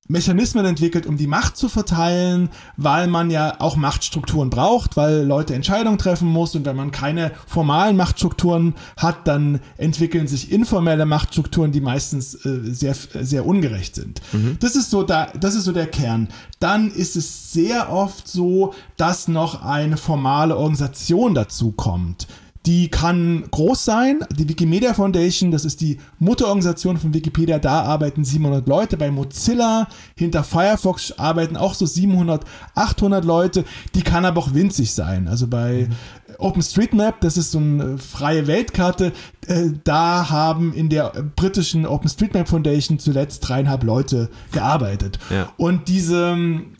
[0.09, 5.55] Mechanismen entwickelt, um die Macht zu verteilen, weil man ja auch Machtstrukturen braucht, weil Leute
[5.55, 11.73] Entscheidungen treffen muss und wenn man keine formalen Machtstrukturen hat, dann entwickeln sich informelle Machtstrukturen,
[11.73, 14.23] die meistens äh, sehr sehr ungerecht sind.
[14.33, 14.57] Mhm.
[14.61, 16.29] Das ist so da, das ist so der Kern.
[16.59, 22.27] Dann ist es sehr oft so, dass noch eine formale Organisation dazu kommt
[22.69, 24.21] die kann groß sein.
[24.31, 28.99] Die Wikimedia Foundation, das ist die Mutterorganisation von Wikipedia, da arbeiten 700 Leute.
[28.99, 33.65] Bei Mozilla hinter Firefox arbeiten auch so 700, 800 Leute.
[33.95, 35.29] Die kann aber auch winzig sein.
[35.29, 36.35] Also bei mhm.
[36.37, 39.13] OpenStreetMap, das ist so eine freie Weltkarte,
[39.47, 45.19] äh, da haben in der britischen OpenStreetMap Foundation zuletzt dreieinhalb Leute gearbeitet.
[45.31, 45.51] Ja.
[45.57, 46.75] Und diese ähm,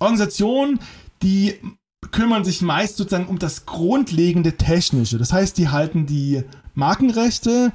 [0.00, 0.80] Organisation,
[1.22, 1.54] die
[2.10, 5.18] kümmern sich meist sozusagen um das grundlegende Technische.
[5.18, 6.42] Das heißt, die halten die
[6.74, 7.72] Markenrechte,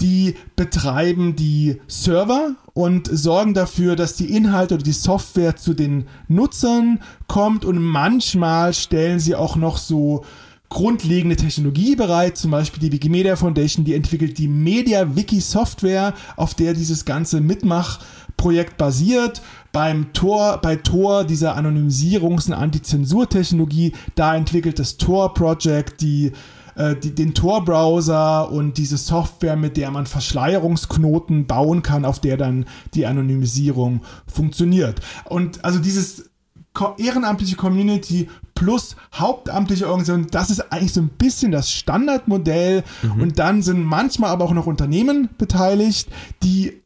[0.00, 6.06] die betreiben die Server und sorgen dafür, dass die Inhalte oder die Software zu den
[6.28, 10.24] Nutzern kommt und manchmal stellen sie auch noch so
[10.68, 16.54] grundlegende Technologie bereit, zum Beispiel die Wikimedia Foundation, die entwickelt die Media Wiki Software, auf
[16.54, 19.40] der dieses ganze Mitmachprojekt basiert
[19.74, 26.30] beim Tor, bei Tor, dieser Anonymisierungs- und Antizensurtechnologie, da entwickelt das Tor Project die,
[26.76, 32.36] äh, die, den Tor-Browser und diese Software, mit der man Verschleierungsknoten bauen kann, auf der
[32.36, 35.00] dann die Anonymisierung funktioniert.
[35.24, 36.30] Und also dieses
[36.96, 42.84] ehrenamtliche Community plus hauptamtliche Organisation, das ist eigentlich so ein bisschen das Standardmodell.
[43.02, 43.22] Mhm.
[43.22, 46.08] Und dann sind manchmal aber auch noch Unternehmen beteiligt,
[46.44, 46.83] die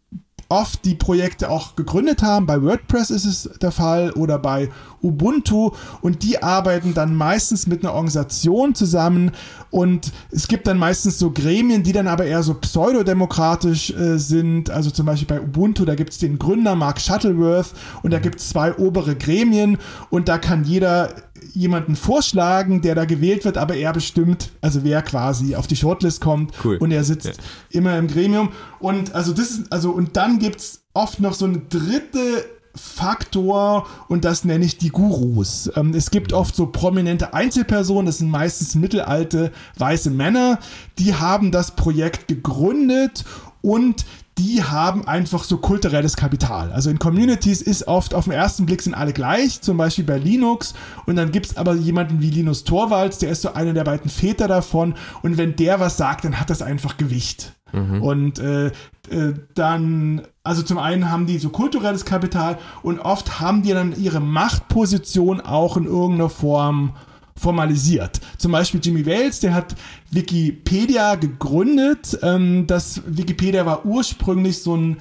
[0.51, 2.47] oft die Projekte auch gegründet haben.
[2.47, 4.71] Bei WordPress ist es der Fall oder bei
[5.03, 9.33] Ubuntu und die arbeiten dann meistens mit einer Organisation zusammen
[9.71, 14.71] und es gibt dann meistens so Gremien, die dann aber eher so pseudodemokratisch äh, sind.
[14.71, 18.41] Also zum Beispiel bei Ubuntu, da gibt es den Gründer Mark Shuttleworth und da gibt
[18.41, 19.77] es zwei obere Gremien
[20.09, 21.11] und da kann jeder
[21.59, 26.21] jemanden vorschlagen, der da gewählt wird, aber er bestimmt, also wer quasi auf die Shortlist
[26.21, 26.77] kommt cool.
[26.77, 27.33] und er sitzt ja.
[27.71, 28.51] immer im Gremium.
[28.79, 32.45] Und also das ist, also, und dann gibt es oft noch so eine dritte
[32.77, 35.69] Faktor und das nenne ich die Gurus.
[35.75, 40.61] Ähm, es gibt oft so prominente Einzelpersonen, das sind meistens mittelalte weiße Männer,
[40.99, 43.25] die haben das Projekt gegründet
[43.63, 44.05] und
[44.39, 46.73] die haben einfach so kulturelles Kapital.
[46.73, 50.19] Also in Communities ist oft auf den ersten Blick sind alle gleich, zum Beispiel bei
[50.19, 50.75] Linux.
[51.07, 54.11] Und dann gibt es aber jemanden wie Linus Torvalds, der ist so einer der beiden
[54.11, 54.95] Väter davon.
[55.23, 57.53] Und wenn der was sagt, dann hat das einfach Gewicht.
[57.73, 58.03] Mhm.
[58.03, 63.63] Und äh, äh, dann, also zum einen haben die so kulturelles Kapital und oft haben
[63.63, 66.95] die dann ihre Machtposition auch in irgendeiner Form
[67.39, 68.21] formalisiert.
[68.37, 69.75] Zum Beispiel Jimmy Wales, der hat
[70.11, 72.19] Wikipedia gegründet.
[72.23, 74.97] Ähm, das Wikipedia war ursprünglich so ein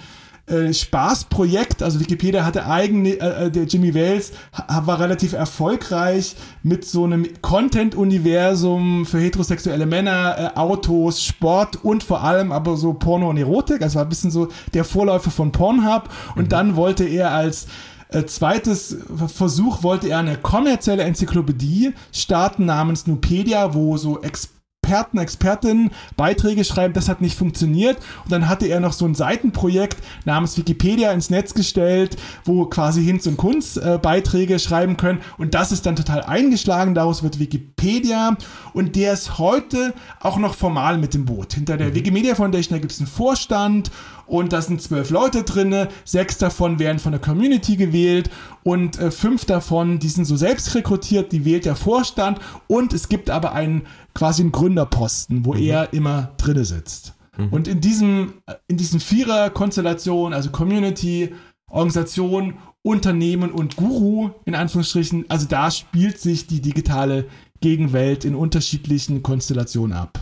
[0.47, 1.83] äh, Spaßprojekt.
[1.83, 4.31] Also Wikipedia hatte eigene, äh, äh, der Jimmy Wales
[4.69, 12.23] war relativ erfolgreich mit so einem Content-Universum für heterosexuelle Männer, äh, Autos, Sport und vor
[12.23, 13.81] allem aber so Porno und Erotik.
[13.81, 16.09] Also war ein bisschen so der Vorläufer von Pornhub.
[16.35, 16.49] Und mhm.
[16.49, 17.67] dann wollte er als
[18.09, 25.91] äh, zweites Versuch wollte er eine kommerzielle Enzyklopädie starten namens Nupedia, wo so Experten Expertinnen
[26.15, 26.93] Beiträge schreiben.
[26.93, 27.97] Das hat nicht funktioniert.
[28.23, 32.15] Und dann hatte er noch so ein Seitenprojekt namens Wikipedia ins Netz gestellt,
[32.45, 35.19] wo quasi Hinz und Kunz äh, Beiträge schreiben können.
[35.37, 36.95] Und das ist dann total eingeschlagen.
[36.95, 38.37] Daraus wird Wikipedia.
[38.73, 41.53] Und der ist heute auch noch formal mit dem Boot.
[41.53, 41.95] Hinter der mhm.
[41.95, 43.91] Wikimedia Foundation, da gibt es einen Vorstand
[44.27, 48.29] und da sind zwölf Leute drin, sechs davon werden von der Community gewählt
[48.63, 53.09] und äh, fünf davon, die sind so selbst rekrutiert, die wählt der Vorstand und es
[53.09, 55.61] gibt aber einen quasi einen Gründerposten, wo mhm.
[55.61, 57.13] er immer drinne sitzt.
[57.37, 57.49] Mhm.
[57.49, 58.33] Und in diesem,
[58.67, 61.33] in diesem Vierer-Konstellation, also Community,
[61.69, 67.25] Organisation, Unternehmen und Guru, in Anführungsstrichen, also da spielt sich die digitale
[67.59, 70.19] Gegenwelt in unterschiedlichen Konstellationen ab.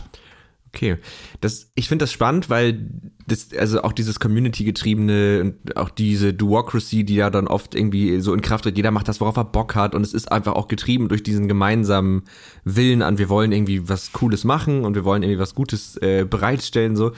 [0.76, 0.98] Okay,
[1.40, 2.90] das, ich finde das spannend, weil
[3.26, 8.34] das, also auch dieses Community-getriebene und auch diese Duocracy, die ja dann oft irgendwie so
[8.34, 10.68] in Kraft tritt, jeder macht das, worauf er Bock hat und es ist einfach auch
[10.68, 12.24] getrieben durch diesen gemeinsamen
[12.64, 16.26] Willen an, wir wollen irgendwie was Cooles machen und wir wollen irgendwie was Gutes äh,
[16.28, 17.12] bereitstellen, so.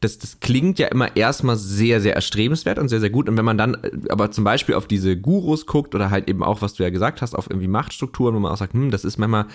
[0.00, 3.30] Das, das klingt ja immer erstmal sehr, sehr erstrebenswert und sehr, sehr gut.
[3.30, 6.42] Und wenn man dann äh, aber zum Beispiel auf diese Gurus guckt oder halt eben
[6.42, 9.06] auch, was du ja gesagt hast, auf irgendwie Machtstrukturen, wo man auch sagt, hm, das
[9.06, 9.46] ist manchmal,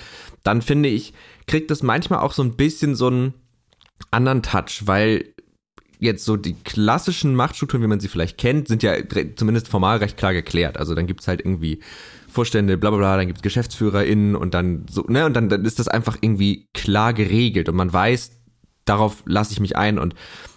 [0.42, 1.14] dann finde ich,
[1.46, 3.34] kriegt das manchmal auch so ein bisschen so einen
[4.10, 5.34] anderen Touch, weil
[6.00, 8.94] jetzt so die klassischen Machtstrukturen, wie man sie vielleicht kennt, sind ja
[9.36, 10.78] zumindest formal recht klar geklärt.
[10.78, 11.80] Also dann gibt's halt irgendwie
[12.28, 15.78] Vorstände, bla bla bla, dann gibt's GeschäftsführerInnen und dann so, ne, und dann, dann ist
[15.78, 18.32] das einfach irgendwie klar geregelt und man weiß,
[18.86, 20.16] darauf lasse ich mich ein und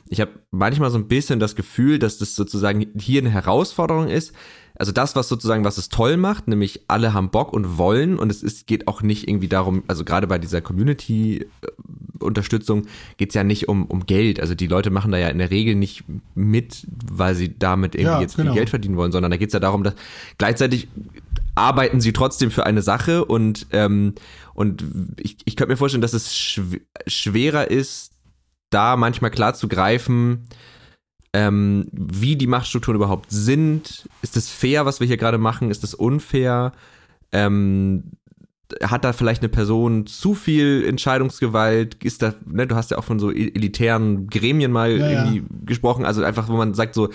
[0.08, 4.32] ich habe manchmal so ein bisschen das Gefühl, dass das sozusagen hier eine Herausforderung ist,
[4.76, 8.28] also das, was sozusagen, was es toll macht, nämlich alle haben Bock und wollen und
[8.30, 13.44] es ist, geht auch nicht irgendwie darum, also gerade bei dieser Community-Unterstützung geht es ja
[13.44, 14.40] nicht um, um Geld.
[14.40, 16.02] Also die Leute machen da ja in der Regel nicht
[16.34, 18.50] mit, weil sie damit irgendwie ja, jetzt genau.
[18.50, 19.94] viel Geld verdienen wollen, sondern da geht es ja darum, dass
[20.38, 20.88] gleichzeitig
[21.54, 24.16] arbeiten sie trotzdem für eine Sache und, ähm,
[24.54, 24.84] und
[25.20, 28.10] ich, ich könnte mir vorstellen, dass es schw schwerer ist,
[28.70, 30.48] da manchmal klar zu greifen,
[31.34, 34.08] ähm, wie die Machtstrukturen überhaupt sind.
[34.22, 35.70] Ist das fair, was wir hier gerade machen?
[35.70, 36.72] Ist das unfair?
[37.32, 38.04] Ähm,
[38.82, 42.02] hat da vielleicht eine Person zu viel Entscheidungsgewalt?
[42.04, 45.44] Ist da, ne, du hast ja auch von so elitären Gremien mal ja, irgendwie ja.
[45.66, 47.08] gesprochen, also einfach, wo man sagt, so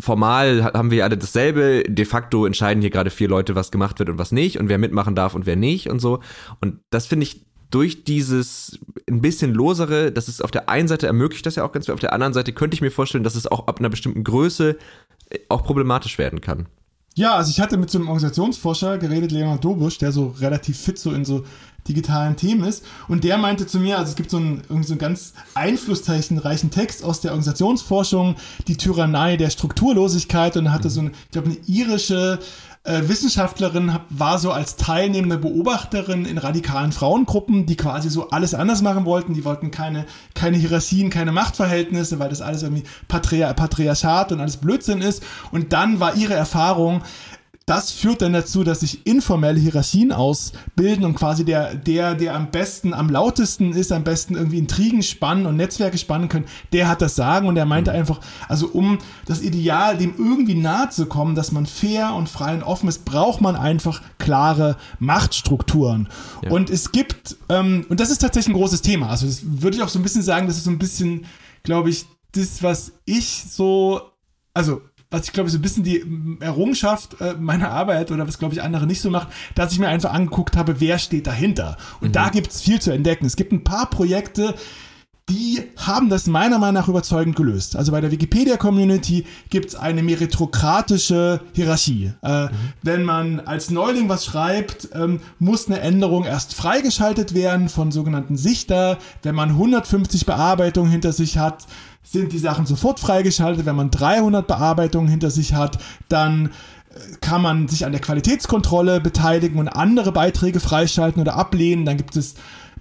[0.00, 4.10] formal haben wir alle dasselbe, de facto entscheiden hier gerade vier Leute, was gemacht wird
[4.10, 6.18] und was nicht und wer mitmachen darf und wer nicht und so.
[6.60, 11.06] Und das finde ich durch dieses ein bisschen losere, das ist auf der einen Seite
[11.06, 13.34] ermöglicht das ja auch ganz viel, auf der anderen Seite könnte ich mir vorstellen, dass
[13.34, 14.76] es auch ab einer bestimmten Größe
[15.30, 16.66] äh, auch problematisch werden kann.
[17.14, 20.98] Ja, also ich hatte mit so einem Organisationsforscher geredet, Leonard Dobusch, der so relativ fit
[20.98, 21.44] so in so
[21.86, 22.84] digitalen Themen ist.
[23.08, 27.04] Und der meinte zu mir, also es gibt so einen, so einen ganz einflusszeichenreichen Text
[27.04, 28.36] aus der Organisationsforschung,
[28.68, 32.38] die Tyrannei der Strukturlosigkeit und er hatte so eine, ich glaube, eine irische
[32.84, 38.82] äh, Wissenschaftlerin war so als teilnehmende Beobachterin in radikalen Frauengruppen, die quasi so alles anders
[38.82, 39.34] machen wollten.
[39.34, 44.56] Die wollten keine, keine Hierarchien, keine Machtverhältnisse, weil das alles irgendwie Patria Patriarchat und alles
[44.56, 45.22] Blödsinn ist.
[45.52, 47.02] Und dann war ihre Erfahrung,
[47.66, 52.50] das führt dann dazu, dass sich informelle Hierarchien ausbilden und quasi der, der, der am
[52.50, 57.02] besten, am lautesten ist, am besten irgendwie Intrigen spannen und Netzwerke spannen können, der hat
[57.02, 57.98] das Sagen und er meinte mhm.
[57.98, 62.54] einfach, also um das Ideal dem irgendwie nahe zu kommen, dass man fair und frei
[62.54, 66.08] und offen ist, braucht man einfach klare Machtstrukturen.
[66.42, 66.50] Ja.
[66.50, 69.82] Und es gibt, ähm, und das ist tatsächlich ein großes Thema, also das würde ich
[69.82, 71.26] auch so ein bisschen sagen, das ist so ein bisschen,
[71.62, 74.00] glaube ich, das, was ich so,
[74.54, 74.80] also
[75.12, 76.04] was ich glaube so ein bisschen die
[76.40, 79.88] Errungenschaft äh, meiner Arbeit oder was glaube ich andere nicht so macht, dass ich mir
[79.88, 81.76] einfach angeguckt habe, wer steht dahinter.
[82.00, 82.12] Und mhm.
[82.12, 83.26] da gibt es viel zu entdecken.
[83.26, 84.54] Es gibt ein paar Projekte,
[85.28, 87.76] die haben das meiner Meinung nach überzeugend gelöst.
[87.76, 92.12] Also bei der Wikipedia-Community gibt es eine meritokratische Hierarchie.
[92.22, 92.48] Äh, mhm.
[92.82, 98.36] Wenn man als Neuling was schreibt, ähm, muss eine Änderung erst freigeschaltet werden von sogenannten
[98.36, 98.98] Sichter.
[99.22, 101.66] Wenn man 150 Bearbeitungen hinter sich hat,
[102.02, 103.66] sind die Sachen sofort freigeschaltet.
[103.66, 109.00] Wenn man 300 Bearbeitungen hinter sich hat, dann äh, kann man sich an der Qualitätskontrolle
[109.00, 111.84] beteiligen und andere Beiträge freischalten oder ablehnen.
[111.84, 112.34] Dann gibt es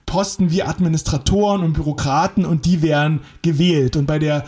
[0.06, 3.96] Posten wie Administratoren und Bürokraten und die werden gewählt.
[3.96, 4.44] Und bei der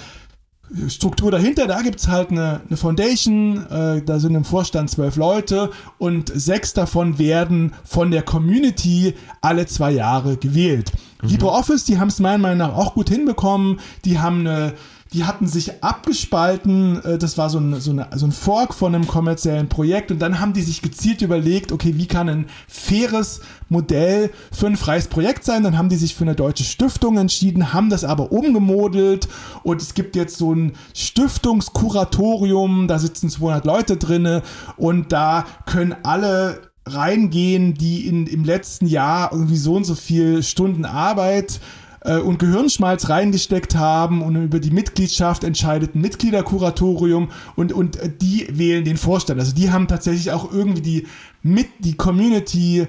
[0.87, 5.15] Struktur dahinter, da gibt es halt eine, eine Foundation, äh, da sind im Vorstand zwölf
[5.15, 10.91] Leute und sechs davon werden von der Community alle zwei Jahre gewählt.
[11.21, 11.29] Mhm.
[11.29, 14.73] LibreOffice, die haben es meiner Meinung nach auch gut hinbekommen, die haben eine
[15.13, 18.93] die hatten sich abgespalten, äh, das war so ein, so, eine, so ein Fork von
[18.93, 23.41] einem kommerziellen Projekt und dann haben die sich gezielt überlegt, okay, wie kann ein faires
[23.69, 25.63] Modell für ein freies Projekt sein?
[25.63, 29.27] Dann haben die sich für eine deutsche Stiftung entschieden, haben das aber umgemodelt
[29.63, 34.41] und es gibt jetzt so ein Stiftungskuratorium, da sitzen 200 Leute drinne
[34.77, 40.43] und da können alle reingehen, die in, im letzten Jahr irgendwie so und so viel
[40.43, 41.61] Stunden Arbeit
[42.03, 48.47] äh, und Gehirnschmalz reingesteckt haben und über die Mitgliedschaft entscheidet ein Mitgliederkuratorium und, und die
[48.51, 49.39] wählen den Vorstand.
[49.39, 51.07] Also die haben tatsächlich auch irgendwie die,
[51.41, 52.87] mit, die Community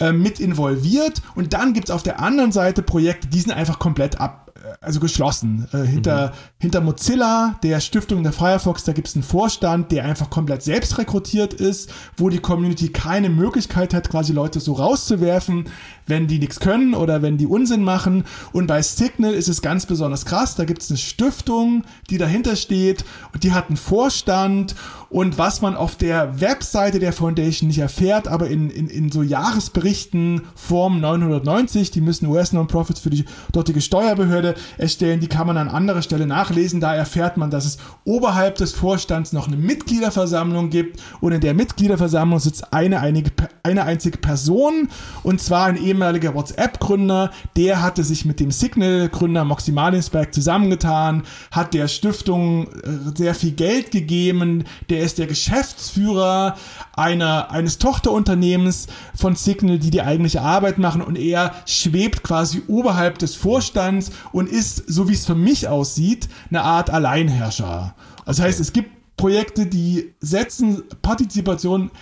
[0.00, 3.78] äh, mit involviert und dann gibt es auf der anderen Seite Projekte, die sind einfach
[3.78, 4.44] komplett ab,
[4.80, 5.68] also geschlossen.
[5.72, 6.32] Äh, hinter, mhm.
[6.58, 10.98] hinter Mozilla, der Stiftung der Firefox, da gibt es einen Vorstand, der einfach komplett selbst
[10.98, 15.66] rekrutiert ist, wo die Community keine Möglichkeit hat, quasi Leute so rauszuwerfen,
[16.06, 18.24] wenn die nichts können oder wenn die Unsinn machen.
[18.52, 20.54] Und bei Signal ist es ganz besonders krass.
[20.54, 24.74] Da gibt es eine Stiftung, die dahinter steht und die hat einen Vorstand.
[25.14, 29.22] Und was man auf der Webseite der Foundation nicht erfährt, aber in, in, in so
[29.22, 35.56] Jahresberichten Form 990, die müssen US Non-Profits für die dortige Steuerbehörde erstellen, die kann man
[35.56, 36.80] an anderer Stelle nachlesen.
[36.80, 41.54] Da erfährt man, dass es oberhalb des Vorstands noch eine Mitgliederversammlung gibt und in der
[41.54, 43.30] Mitgliederversammlung sitzt eine, einige,
[43.62, 44.88] eine einzige Person
[45.22, 51.86] und zwar ein ehemaliger WhatsApp-Gründer, der hatte sich mit dem Signal-Gründer Maximalinspect zusammengetan, hat der
[51.86, 56.56] Stiftung äh, sehr viel Geld gegeben, der ist der Geschäftsführer
[56.96, 61.00] einer, eines Tochterunternehmens von Signal, die die eigentliche Arbeit machen.
[61.00, 66.28] Und er schwebt quasi oberhalb des Vorstands und ist, so wie es für mich aussieht,
[66.50, 67.94] eine Art Alleinherrscher.
[68.26, 71.92] Das heißt, es gibt Projekte, die setzen Partizipation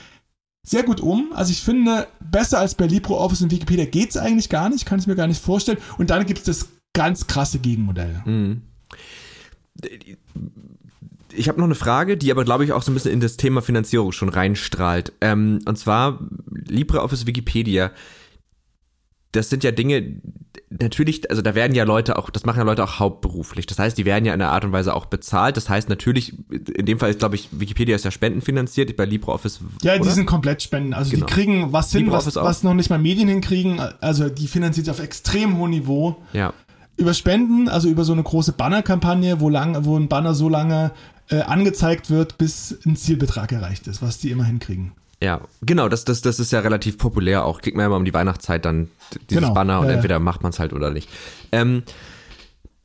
[0.63, 1.33] sehr gut um.
[1.33, 4.99] Also ich finde, besser als bei LibreOffice und Wikipedia geht es eigentlich gar nicht, kann
[4.99, 5.79] ich mir gar nicht vorstellen.
[5.99, 8.23] Und dann gibt es das ganz krasse Gegenmodell.
[8.25, 8.63] Mhm.
[11.33, 13.37] Ich habe noch eine Frage, die aber, glaube ich, auch so ein bisschen in das
[13.37, 15.13] Thema Finanzierung schon reinstrahlt.
[15.21, 16.21] Ähm, und zwar
[16.69, 17.91] LibreOffice Wikipedia
[19.33, 20.21] das sind ja Dinge,
[20.81, 23.67] natürlich, also da werden ja Leute auch, das machen ja Leute auch hauptberuflich.
[23.67, 25.57] Das heißt, die werden ja in einer Art und Weise auch bezahlt.
[25.57, 29.61] Das heißt natürlich, in dem Fall ist, glaube ich, Wikipedia ist ja spendenfinanziert, bei LibreOffice.
[29.83, 30.05] Ja, oder?
[30.05, 30.95] die sind komplett Spenden.
[30.95, 31.27] Also genau.
[31.27, 33.81] die kriegen was hin, was, was noch nicht mal Medien hinkriegen.
[34.01, 36.17] Also die finanziert auf extrem hohem Niveau.
[36.33, 36.53] Ja.
[36.97, 40.93] Über Spenden, also über so eine große Bannerkampagne, wo lang, wo ein Banner so lange
[41.31, 44.93] äh, angezeigt wird, bis ein Zielbetrag erreicht ist, was die immer hinkriegen.
[45.23, 47.61] Ja, genau, das, das, das ist ja relativ populär auch.
[47.61, 48.89] Kriegt man ja immer um die Weihnachtszeit dann
[49.31, 51.09] dieses genau, Banner und ja, entweder macht man es halt oder nicht.
[51.53, 51.85] Ähm,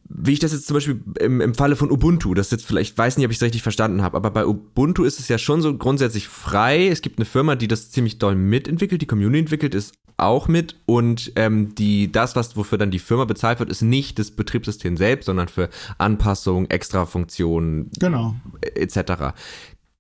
[0.08, 2.98] wie ich das jetzt zum Beispiel im, im Falle von Ubuntu, das jetzt vielleicht, ich
[2.98, 5.64] weiß nicht, ob ich es richtig verstanden habe, aber bei Ubuntu ist es ja schon
[5.64, 6.88] so grundsätzlich frei.
[6.88, 10.76] Es gibt eine Firma, die das ziemlich doll mitentwickelt, die Community entwickelt ist auch mit
[10.88, 14.98] und ähm, die das, was wofür dann die Firma bezahlt wird, ist nicht das Betriebssystem
[14.98, 15.70] selbst, sondern für
[16.00, 18.36] Anpassungen, Extrafunktionen, genau.
[18.62, 19.36] etc.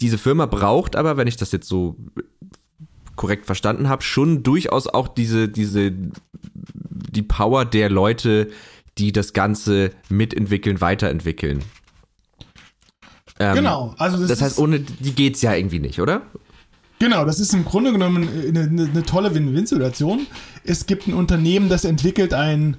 [0.01, 1.97] Diese Firma braucht aber, wenn ich das jetzt so
[3.15, 8.49] korrekt verstanden habe, schon durchaus auch diese, diese, die Power der Leute,
[8.97, 11.63] die das Ganze mitentwickeln, weiterentwickeln.
[13.39, 16.23] Ähm, genau, also das, das heißt, ohne die geht's ja irgendwie nicht, oder?
[16.99, 20.25] Genau, das ist im Grunde genommen eine, eine tolle Win-Win-Situation.
[20.63, 22.77] Es gibt ein Unternehmen, das entwickelt ein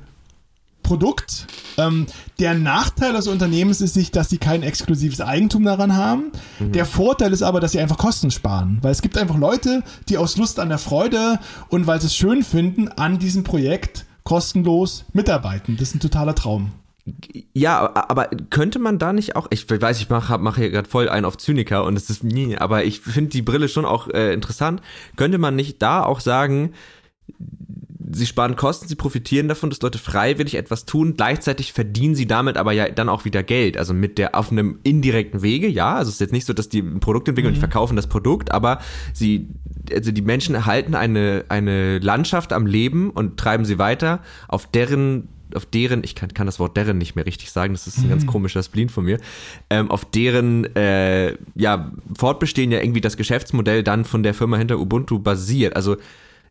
[0.83, 1.47] Produkt.
[1.79, 2.07] Ähm,
[2.39, 6.33] der Nachteil des Unternehmens ist sich, dass sie kein exklusives Eigentum daran haben.
[6.59, 6.73] Mhm.
[6.73, 10.19] Der Vorteil ist aber, dass sie einfach Kosten sparen, weil es gibt einfach Leute, die
[10.19, 11.39] aus Lust an der Freude
[11.69, 15.77] und weil sie es schön finden, an diesem Projekt kostenlos mitarbeiten.
[15.79, 16.73] Das ist ein totaler Traum.
[17.55, 21.09] Ja, aber könnte man da nicht auch, ich weiß, ich mache mach hier gerade voll
[21.09, 24.35] einen auf Zyniker und es ist nie, aber ich finde die Brille schon auch äh,
[24.35, 24.83] interessant.
[25.17, 26.75] Könnte man nicht da auch sagen,
[28.13, 31.15] sie sparen Kosten, sie profitieren davon, dass Leute freiwillig etwas tun.
[31.17, 33.77] Gleichzeitig verdienen sie damit aber ja dann auch wieder Geld.
[33.77, 35.97] Also mit der auf einem indirekten Wege, ja.
[35.97, 37.57] Also es ist jetzt nicht so, dass die ein Produkt entwickeln mhm.
[37.57, 38.81] und die verkaufen das Produkt, aber
[39.13, 39.49] sie,
[39.93, 45.29] also die Menschen erhalten eine, eine Landschaft am Leben und treiben sie weiter, auf deren
[45.55, 48.05] auf deren, ich kann, kann das Wort deren nicht mehr richtig sagen, das ist ein
[48.05, 48.11] mhm.
[48.11, 49.19] ganz komischer Spleen von mir,
[49.71, 54.79] ähm, auf deren äh, ja, Fortbestehen ja irgendwie das Geschäftsmodell dann von der Firma hinter
[54.79, 55.75] Ubuntu basiert.
[55.75, 55.97] Also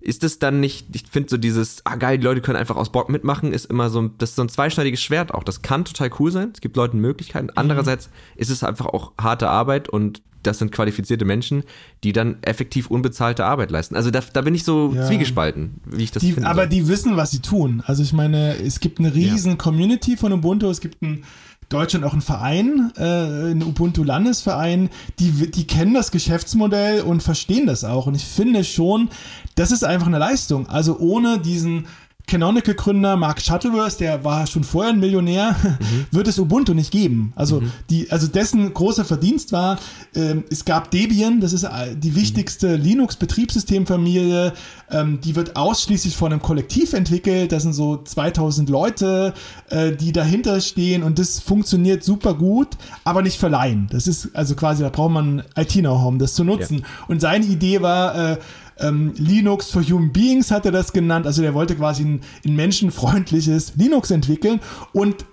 [0.07, 2.93] ist es dann nicht, ich finde so dieses, ah geil, die Leute können einfach aus
[2.93, 5.43] Bock mitmachen, ist immer so, das ist so ein zweischneidiges Schwert auch.
[5.43, 7.49] Das kann total cool sein, es gibt Leuten Möglichkeiten.
[7.55, 11.63] Andererseits ist es einfach auch harte Arbeit und das sind qualifizierte Menschen,
[12.05, 13.97] die dann effektiv unbezahlte Arbeit leisten.
[13.97, 15.05] Also da, da bin ich so ja.
[15.05, 16.49] zwiegespalten, wie ich das die, finde.
[16.49, 17.83] Aber die wissen, was sie tun.
[17.85, 19.57] Also ich meine, es gibt eine riesen ja.
[19.57, 21.25] Community von Ubuntu, es gibt ein
[21.69, 24.89] Deutschland auch einen Verein, äh, einen Ubuntu-Landesverein,
[25.19, 28.07] die, die kennen das Geschäftsmodell und verstehen das auch.
[28.07, 29.09] Und ich finde schon,
[29.55, 30.69] das ist einfach eine Leistung.
[30.69, 31.87] Also ohne diesen
[32.27, 36.05] Canonical-Gründer Mark Shuttleworth, der war schon vorher ein Millionär, mhm.
[36.11, 37.31] wird es Ubuntu nicht geben.
[37.35, 37.71] Also, mhm.
[37.89, 39.79] die, also dessen großer Verdienst war,
[40.13, 42.83] äh, es gab Debian, das ist äh, die wichtigste mhm.
[42.83, 44.53] Linux-Betriebssystemfamilie,
[44.91, 47.53] ähm, die wird ausschließlich von einem Kollektiv entwickelt.
[47.53, 49.33] Das sind so 2000 Leute,
[49.69, 52.69] äh, die dahinter stehen und das funktioniert super gut,
[53.05, 53.87] aber nicht verleihen.
[53.89, 56.79] Das ist also quasi, da braucht man IT-Know-how, um das zu nutzen.
[56.79, 56.85] Ja.
[57.07, 58.37] Und seine Idee war, äh,
[58.79, 61.25] ähm, Linux for Human Beings hat er das genannt.
[61.25, 64.59] Also der wollte quasi ein, ein menschenfreundliches Linux entwickeln
[64.93, 65.25] und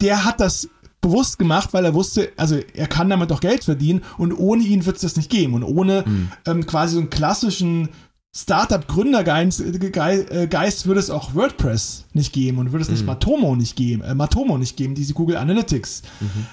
[0.00, 0.68] der hat das
[1.00, 4.84] bewusst gemacht, weil er wusste, also er kann damit auch Geld verdienen und ohne ihn
[4.86, 5.54] wird es das nicht geben.
[5.54, 6.32] Und ohne mhm.
[6.46, 7.88] ähm, quasi so einen klassischen
[8.34, 13.06] Startup-Gründergeist äh, Geist würde es auch WordPress nicht geben und würde es nicht mhm.
[13.06, 16.02] Matomo nicht geben, äh, Matomo nicht geben, diese Google Analytics.
[16.20, 16.46] Mhm.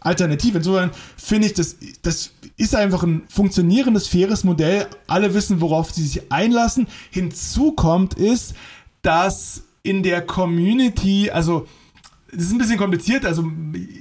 [0.00, 0.58] Alternative.
[0.58, 4.86] Insofern finde ich, das, das ist einfach ein funktionierendes, faires Modell.
[5.06, 6.86] Alle wissen, worauf sie sich einlassen.
[7.10, 8.54] Hinzu kommt ist,
[9.02, 11.66] dass in der Community, also
[12.32, 13.44] das ist ein bisschen kompliziert, also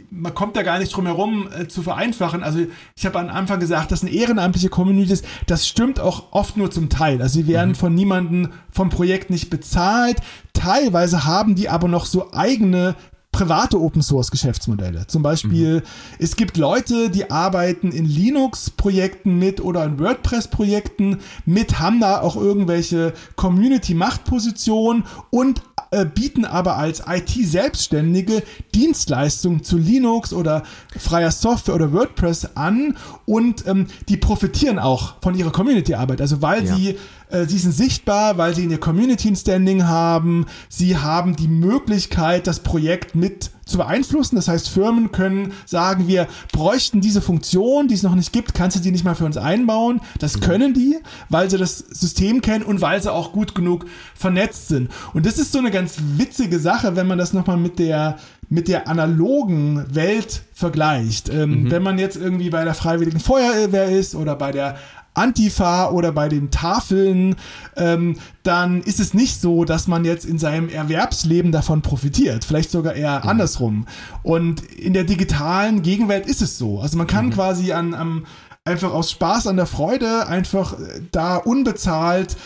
[0.10, 2.44] man kommt da gar nicht drum herum äh, zu vereinfachen.
[2.44, 2.60] Also
[2.96, 5.26] ich habe am Anfang gesagt, dass eine ehrenamtliche Community ist.
[5.46, 7.22] Das stimmt auch oft nur zum Teil.
[7.22, 7.76] Also sie werden mhm.
[7.76, 10.18] von niemandem vom Projekt nicht bezahlt.
[10.54, 12.96] Teilweise haben die aber noch so eigene
[13.36, 15.08] private Open Source Geschäftsmodelle.
[15.08, 15.84] Zum Beispiel, mhm.
[16.20, 22.38] es gibt Leute, die arbeiten in Linux-Projekten mit oder in WordPress-Projekten mit, haben da auch
[22.38, 25.62] irgendwelche Community-Machtpositionen und
[25.92, 28.42] äh, bieten aber als IT-Selbstständige
[28.74, 30.64] Dienstleistungen zu Linux oder
[30.98, 36.22] freier Software oder WordPress an und ähm, die profitieren auch von ihrer Community-Arbeit.
[36.22, 36.74] Also weil ja.
[36.74, 36.98] sie
[37.44, 40.46] sie sind sichtbar, weil sie in ihr Community ein Standing haben.
[40.70, 44.36] Sie haben die Möglichkeit, das Projekt mit zu beeinflussen.
[44.36, 48.78] Das heißt, Firmen können sagen, wir bräuchten diese Funktion, die es noch nicht gibt, kannst
[48.78, 50.02] du die nicht mal für uns einbauen?
[50.20, 50.42] Das mhm.
[50.42, 50.98] können die,
[51.30, 54.90] weil sie das System kennen und weil sie auch gut genug vernetzt sind.
[55.14, 58.18] Und das ist so eine ganz witzige Sache, wenn man das nochmal mit der
[58.48, 61.30] mit der analogen Welt vergleicht.
[61.30, 61.72] Ähm, mhm.
[61.72, 64.78] Wenn man jetzt irgendwie bei der Freiwilligen Feuerwehr ist oder bei der
[65.16, 67.36] Antifa oder bei den Tafeln,
[67.76, 72.46] ähm, dann ist es nicht so, dass man jetzt in seinem Erwerbsleben davon profitiert.
[72.46, 73.30] Vielleicht sogar eher mhm.
[73.30, 73.88] andersrum.
[74.24, 76.80] Und in der digitalen Gegenwelt ist es so.
[76.80, 77.32] Also man kann mhm.
[77.32, 78.26] quasi an, am,
[78.66, 82.38] einfach aus Spaß an der Freude einfach äh, da unbezahlt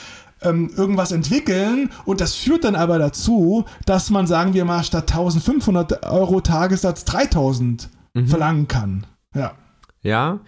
[0.42, 5.12] ähm, irgendwas entwickeln und das führt dann aber dazu, dass man, sagen wir mal, statt
[5.12, 8.28] 1500 Euro Tagessatz 3000 mhm.
[8.28, 9.06] verlangen kann.
[9.36, 9.54] Ja.
[10.02, 10.40] Ja,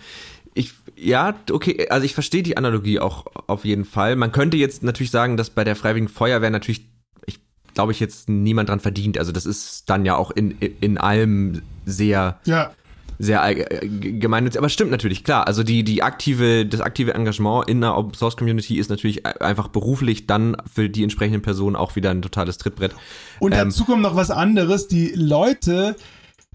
[1.01, 4.15] ja, okay, also ich verstehe die Analogie auch auf jeden Fall.
[4.15, 6.85] Man könnte jetzt natürlich sagen, dass bei der Freiwilligen Feuerwehr natürlich,
[7.25, 7.39] ich
[7.73, 9.17] glaube ich, jetzt niemand dran verdient.
[9.17, 12.71] Also das ist dann ja auch in, in allem sehr, ja.
[13.17, 14.59] sehr äh, gemeinnützig.
[14.59, 15.47] Aber stimmt natürlich, klar.
[15.47, 19.69] Also die, die aktive, das aktive Engagement in einer Open Source Community ist natürlich einfach
[19.69, 22.93] beruflich dann für die entsprechenden Personen auch wieder ein totales Trittbrett.
[23.39, 24.87] Und dazu ähm, kommt noch was anderes.
[24.87, 25.95] Die Leute,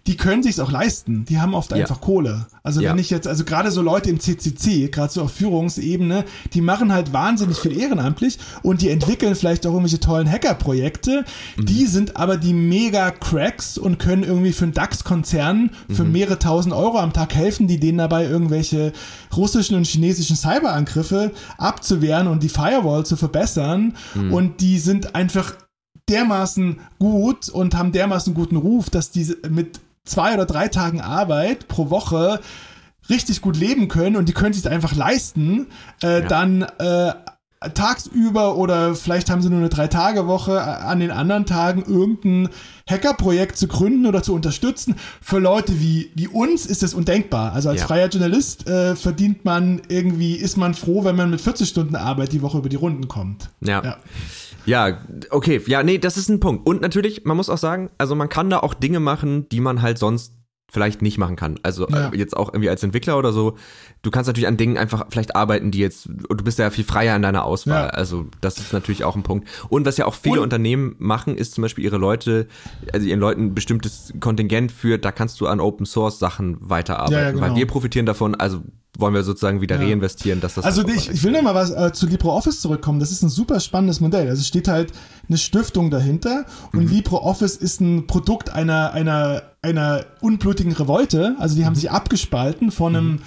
[0.07, 1.25] die können sich's auch leisten.
[1.25, 2.03] Die haben oft einfach ja.
[2.03, 2.47] Kohle.
[2.63, 2.91] Also ja.
[2.91, 6.93] wenn ich jetzt, also gerade so Leute im CCC, gerade so auf Führungsebene, die machen
[6.93, 11.25] halt wahnsinnig viel ehrenamtlich und die entwickeln vielleicht auch irgendwelche tollen Hackerprojekte.
[11.57, 11.67] Mhm.
[11.67, 16.13] Die sind aber die mega Cracks und können irgendwie für einen DAX-Konzern für mhm.
[16.13, 18.93] mehrere tausend Euro am Tag helfen, die denen dabei irgendwelche
[19.37, 23.95] russischen und chinesischen Cyberangriffe abzuwehren und die Firewall zu verbessern.
[24.15, 24.33] Mhm.
[24.33, 25.55] Und die sind einfach
[26.09, 31.69] dermaßen gut und haben dermaßen guten Ruf, dass diese mit zwei oder drei Tagen Arbeit
[31.69, 32.41] pro Woche
[33.09, 35.67] richtig gut leben können und die können sich einfach leisten,
[36.03, 36.27] äh, ja.
[36.27, 37.13] dann äh,
[37.75, 42.51] tagsüber oder vielleicht haben sie nur eine Drei-Tage-Woche äh, an den anderen Tagen irgendein
[42.89, 44.97] Hackerprojekt zu gründen oder zu unterstützen.
[45.21, 47.53] Für Leute wie, wie uns ist das undenkbar.
[47.53, 47.87] Also als ja.
[47.87, 52.33] freier Journalist äh, verdient man irgendwie, ist man froh, wenn man mit 40 Stunden Arbeit
[52.33, 53.51] die Woche über die Runden kommt.
[53.61, 53.83] ja.
[53.83, 53.97] ja.
[54.67, 54.99] Ja,
[55.31, 56.67] okay, ja, nee, das ist ein Punkt.
[56.67, 59.81] Und natürlich, man muss auch sagen, also man kann da auch Dinge machen, die man
[59.83, 60.33] halt sonst
[60.69, 61.61] vielleicht nicht machen kann.
[61.63, 62.09] Also Ja.
[62.11, 63.57] äh, jetzt auch irgendwie als Entwickler oder so.
[64.03, 66.83] Du kannst natürlich an Dingen einfach vielleicht arbeiten, die jetzt, und du bist ja viel
[66.85, 67.85] freier in deiner Auswahl.
[67.85, 67.91] Ja.
[67.91, 69.49] Also das ist natürlich auch ein Punkt.
[69.69, 72.49] Und was ja auch viele Und- Unternehmen machen, ist zum Beispiel ihre Leute,
[72.93, 77.15] also ihren Leuten ein bestimmtes Kontingent für, da kannst du an Open Source Sachen weiterarbeiten.
[77.17, 77.43] Ja, genau.
[77.47, 78.63] Weil wir profitieren davon, also
[78.99, 79.87] wollen wir sozusagen wieder Ja.
[79.89, 82.99] reinvestieren, dass das Also auch ich, ich will noch mal was äh, zu LibreOffice zurückkommen.
[83.01, 84.29] Das ist ein super spannendes Modell.
[84.29, 84.93] Also es steht halt
[85.29, 86.89] eine Stiftung dahinter und Mhm.
[86.91, 91.37] LibreOffice ist ein Produkt einer, einer, einer unblutigen Revolte.
[91.39, 91.67] Also die Mhm.
[91.67, 93.19] haben sich abgespalten von einem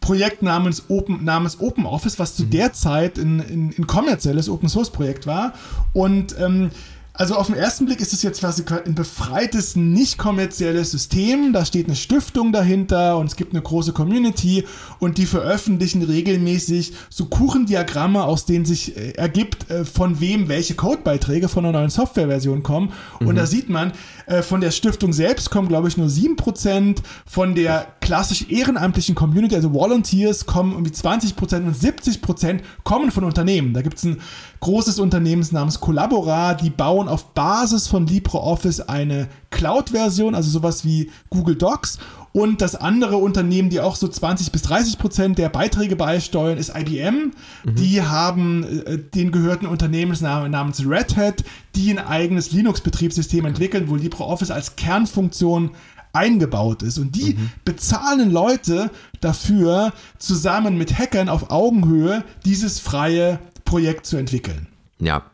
[0.00, 2.42] Projekt namens Open, namens Open Office, was Mhm.
[2.42, 5.52] zu der Zeit ein, ein, ein kommerzielles Open Source Projekt war.
[5.92, 6.70] Und ähm,
[7.14, 11.52] also auf den ersten Blick ist es jetzt quasi ein befreites, nicht kommerzielles System.
[11.52, 14.64] Da steht eine Stiftung dahinter und es gibt eine große Community
[14.98, 20.74] und die veröffentlichen regelmäßig so Kuchendiagramme, aus denen sich äh, ergibt, äh, von wem welche
[20.74, 22.92] Codebeiträge von einer neuen Softwareversion kommen.
[23.20, 23.92] Und da sieht man,
[24.26, 29.54] äh, von der Stiftung selbst kommen, glaube ich, nur 7%, von der klassisch ehrenamtlichen Community,
[29.54, 33.74] also Volunteers, kommen irgendwie 20% und 70% kommen von Unternehmen.
[33.74, 34.18] Da gibt es ein
[34.62, 41.10] großes Unternehmen namens Collabora, die bauen auf Basis von LibreOffice eine Cloud-Version, also sowas wie
[41.30, 41.98] Google Docs.
[42.32, 46.74] Und das andere Unternehmen, die auch so 20 bis 30 Prozent der Beiträge beisteuern, ist
[46.74, 47.32] IBM.
[47.64, 51.44] Die haben äh, den gehörten Unternehmensnamen namens Red Hat,
[51.74, 55.72] die ein eigenes Linux-Betriebssystem entwickeln, wo LibreOffice als Kernfunktion
[56.12, 56.98] eingebaut ist.
[56.98, 58.90] Und die bezahlen Leute
[59.20, 63.40] dafür, zusammen mit Hackern auf Augenhöhe dieses freie
[63.72, 64.66] Projekt zu entwickeln.
[65.00, 65.30] Ja.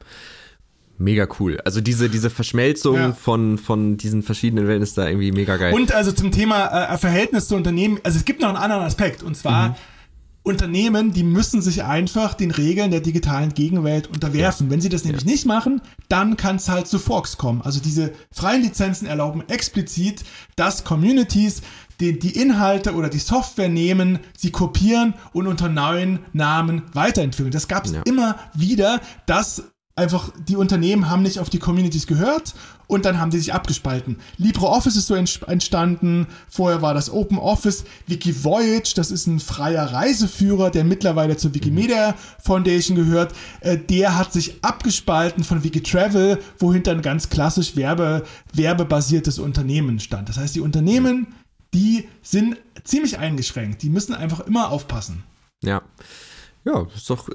[0.97, 1.61] Mega cool.
[1.65, 3.13] Also diese, diese Verschmelzung Ja.
[3.13, 5.75] von, von diesen verschiedenen Welten ist da irgendwie mega geil.
[5.75, 9.25] Und also zum Thema äh, Verhältnis zu Unternehmen, also es gibt noch einen anderen Aspekt
[9.25, 9.77] und zwar
[10.45, 14.71] Unternehmen, die müssen sich einfach den Regeln der digitalen Gegenwelt unterwerfen.
[14.71, 17.61] Wenn sie das nämlich nicht machen, dann kann es halt zu Forks kommen.
[17.63, 20.25] Also diese freien Lizenzen erlauben explizit,
[20.57, 21.61] dass Communities
[22.01, 27.51] die, die Inhalte oder die Software nehmen, sie kopieren und unter neuen Namen weiterentwickeln.
[27.53, 28.03] Das gab es Ja.
[28.05, 29.65] immer wieder, dass
[29.97, 32.55] einfach die Unternehmen haben nicht auf die Communities gehört
[32.87, 34.19] und dann haben die sich abgespalten.
[34.37, 40.71] LibreOffice ist so ents- entstanden, vorher war das OpenOffice, Wikivoyage, das ist ein freier Reiseführer,
[40.71, 47.03] der mittlerweile zur Wikimedia Foundation gehört, äh, der hat sich abgespalten von Wikitravel, wohinter ein
[47.03, 48.23] ganz klassisch Werbe,
[48.55, 50.29] werbebasiertes Unternehmen stand.
[50.29, 51.27] Das heißt, die Unternehmen,
[51.75, 55.23] die sind ziemlich eingeschränkt, die müssen einfach immer aufpassen.
[55.63, 55.83] Ja.
[56.65, 57.29] Ja, ist doch,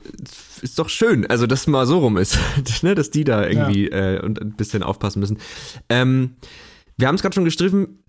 [0.62, 2.38] ist doch schön, also dass es mal so rum ist,
[2.84, 5.40] ne, dass die da irgendwie äh, und ein bisschen aufpassen müssen.
[5.90, 6.36] Ähm,
[6.98, 8.00] wir haben es gerade schon gestriffen,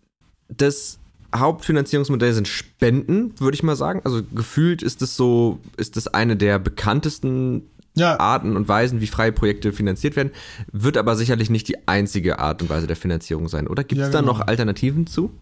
[0.49, 0.99] das
[1.35, 4.03] Hauptfinanzierungsmodell sind Spenden, würde ich mal sagen.
[4.05, 7.63] Also gefühlt ist das so, ist das eine der bekanntesten
[7.97, 8.19] Ja.
[8.21, 10.33] Arten und Weisen, wie freie Projekte finanziert werden,
[10.73, 13.83] wird aber sicherlich nicht die einzige Art und Weise der Finanzierung sein, oder?
[13.85, 14.33] Gibt es Ja, da genau.
[14.33, 15.33] noch Alternativen zu?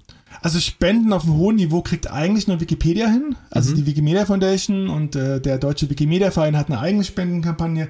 [0.41, 3.37] Also Spenden auf einem hohen Niveau kriegt eigentlich nur Wikipedia hin.
[3.51, 7.89] Also die Wikimedia Foundation und äh, der Deutsche Wikimedia Verein hat eine eigene Spendenkampagne.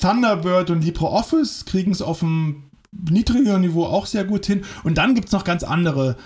[0.00, 4.64] Thunderbird und LibreOffice kriegen es auf einem niedrigeren Niveau auch sehr gut hin.
[4.84, 6.16] Und dann gibt es noch ganz andere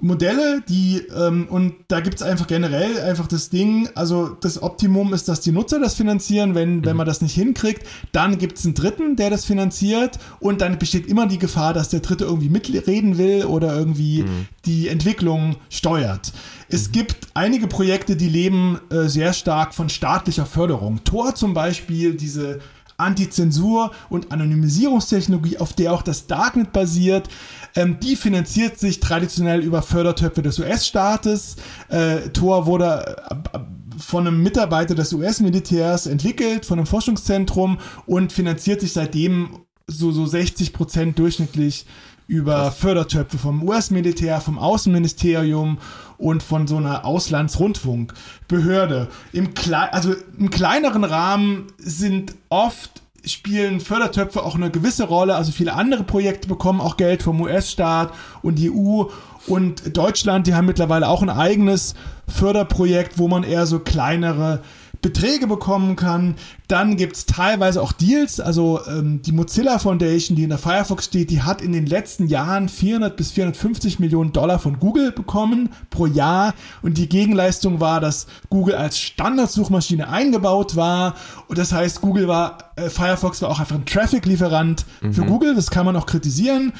[0.00, 5.12] Modelle, die, ähm, und da gibt es einfach generell einfach das Ding, also das Optimum
[5.12, 8.64] ist, dass die Nutzer das finanzieren, wenn, wenn man das nicht hinkriegt, dann gibt es
[8.64, 10.18] einen Dritten, der das finanziert.
[10.40, 14.24] Und dann besteht immer die Gefahr, dass der Dritte irgendwie mitreden will oder irgendwie
[14.64, 16.32] die Entwicklung steuert.
[16.68, 21.02] Es gibt einige Projekte, die leben äh, sehr stark von staatlicher Förderung.
[21.04, 22.60] Tor zum Beispiel, diese
[23.00, 27.28] Antizensur- und Anonymisierungstechnologie, auf der auch das Darknet basiert,
[27.74, 31.56] ähm, die finanziert sich traditionell über Fördertöpfe des US-Staates.
[31.88, 33.58] Äh, Tor wurde äh,
[33.98, 40.26] von einem Mitarbeiter des US-Militärs entwickelt, von einem Forschungszentrum und finanziert sich seitdem so, so
[40.26, 41.86] 60 Prozent durchschnittlich
[42.26, 45.78] über Fördertöpfe vom US-Militär, vom Außenministerium
[46.20, 49.08] und von so einer Auslandsrundfunkbehörde.
[49.32, 55.34] Im, Kle also im kleineren Rahmen sind oft spielen Fördertöpfe auch eine gewisse Rolle.
[55.34, 58.12] Also viele andere Projekte bekommen auch Geld vom US-Staat
[58.42, 59.04] und die EU
[59.46, 60.46] und Deutschland.
[60.46, 61.94] Die haben mittlerweile auch ein eigenes
[62.28, 64.60] Förderprojekt, wo man eher so kleinere
[65.02, 66.34] Beträge bekommen kann.
[66.68, 68.38] Dann gibt es teilweise auch Deals.
[68.38, 72.26] Also ähm, die Mozilla Foundation, die in der Firefox steht, die hat in den letzten
[72.26, 76.54] Jahren 400 bis 450 Millionen Dollar von Google bekommen pro Jahr.
[76.82, 81.14] Und die Gegenleistung war, dass Google als Standardsuchmaschine eingebaut war.
[81.48, 85.54] Und das heißt, Google war, äh, Firefox war auch einfach ein Traffic-Lieferant für Google.
[85.54, 86.72] Das kann man auch kritisieren.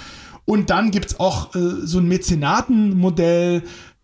[0.51, 3.63] Und dann gibt es auch äh, so ein Mäzenatenmodell,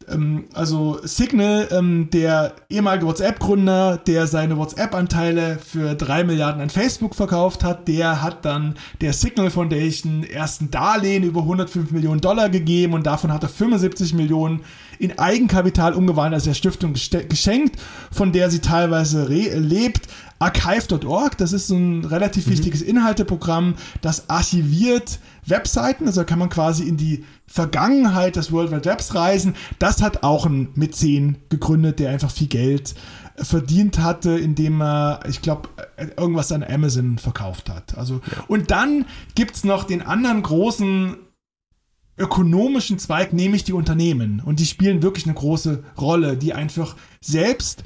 [0.09, 7.15] ähm, also Signal, ähm, der ehemalige WhatsApp-Gründer, der seine WhatsApp-Anteile für drei Milliarden an Facebook
[7.15, 12.95] verkauft hat, der hat dann der Signal Foundation ersten Darlehen über 105 Millionen Dollar gegeben
[12.95, 14.63] und davon hat er 75 Millionen
[14.99, 17.77] in Eigenkapital umgewandelt, also der Stiftung geschenkt,
[18.11, 20.09] von der sie teilweise lebt.
[20.39, 22.53] Archive.org, das ist so ein relativ mhm.
[22.53, 28.84] wichtiges Inhalteprogramm, das archiviert Webseiten, also kann man quasi in die Vergangenheit des World Wide
[28.84, 29.55] Webs reisen.
[29.78, 32.95] Das hat auch ein Mäzen gegründet, der einfach viel Geld
[33.37, 35.68] verdient hatte, indem er, ich glaube,
[36.16, 37.97] irgendwas an Amazon verkauft hat.
[37.97, 38.45] Also, ja.
[38.49, 41.16] und dann gibt es noch den anderen großen
[42.18, 44.43] ökonomischen Zweig, nämlich die Unternehmen.
[44.45, 47.84] Und die spielen wirklich eine große Rolle, die einfach selbst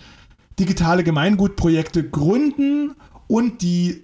[0.61, 2.95] digitale Gemeingutprojekte gründen
[3.27, 4.03] und die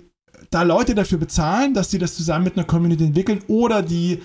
[0.50, 4.22] da Leute dafür bezahlen, dass sie das zusammen mit einer Community entwickeln oder die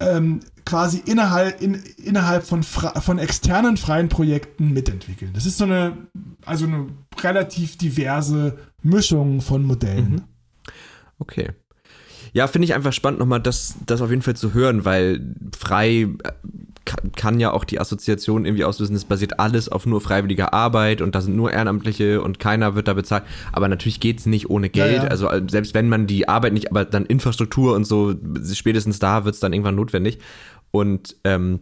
[0.00, 5.32] ähm, quasi innerhalb, in, innerhalb von, von externen freien Projekten mitentwickeln.
[5.32, 5.96] Das ist so eine,
[6.44, 6.88] also eine
[7.22, 10.10] relativ diverse Mischung von Modellen.
[10.10, 10.22] Mhm.
[11.18, 11.50] Okay.
[12.32, 16.02] Ja, finde ich einfach spannend, nochmal das, das auf jeden Fall zu hören, weil frei
[16.02, 16.32] äh,
[16.86, 21.02] kann, kann ja auch die Assoziation irgendwie auslösen, es basiert alles auf nur freiwilliger Arbeit
[21.02, 23.24] und da sind nur Ehrenamtliche und keiner wird da bezahlt.
[23.52, 24.96] Aber natürlich geht's nicht ohne Geld.
[24.96, 25.10] Ja, ja.
[25.10, 28.14] Also äh, selbst wenn man die Arbeit nicht, aber dann Infrastruktur und so,
[28.54, 30.18] spätestens da wird's dann irgendwann notwendig.
[30.70, 31.60] Und ähm,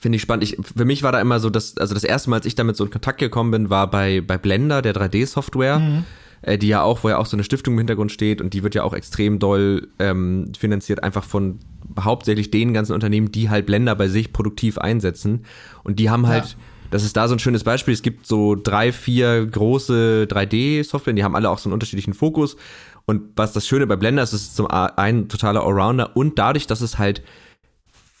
[0.00, 0.44] Finde ich spannend.
[0.44, 2.76] Ich, für mich war da immer so, dass, also das erste Mal, als ich damit
[2.76, 5.80] so in Kontakt gekommen bin, war bei, bei Blender, der 3D-Software.
[5.80, 6.04] Mhm
[6.42, 8.62] äh, die ja auch, wo ja auch so eine Stiftung im Hintergrund steht und die
[8.62, 11.60] wird ja auch extrem doll ähm, finanziert, einfach von
[11.98, 15.44] hauptsächlich den ganzen Unternehmen, die halt Blender bei sich produktiv einsetzen.
[15.84, 16.56] Und die haben halt, ja.
[16.90, 21.24] das ist da so ein schönes Beispiel, es gibt so drei, vier große 3D-Software, die
[21.24, 22.56] haben alle auch so einen unterschiedlichen Fokus.
[23.04, 26.80] Und was das Schöne bei Blender ist, ist zum einen totaler Allrounder und dadurch, dass
[26.80, 27.22] es halt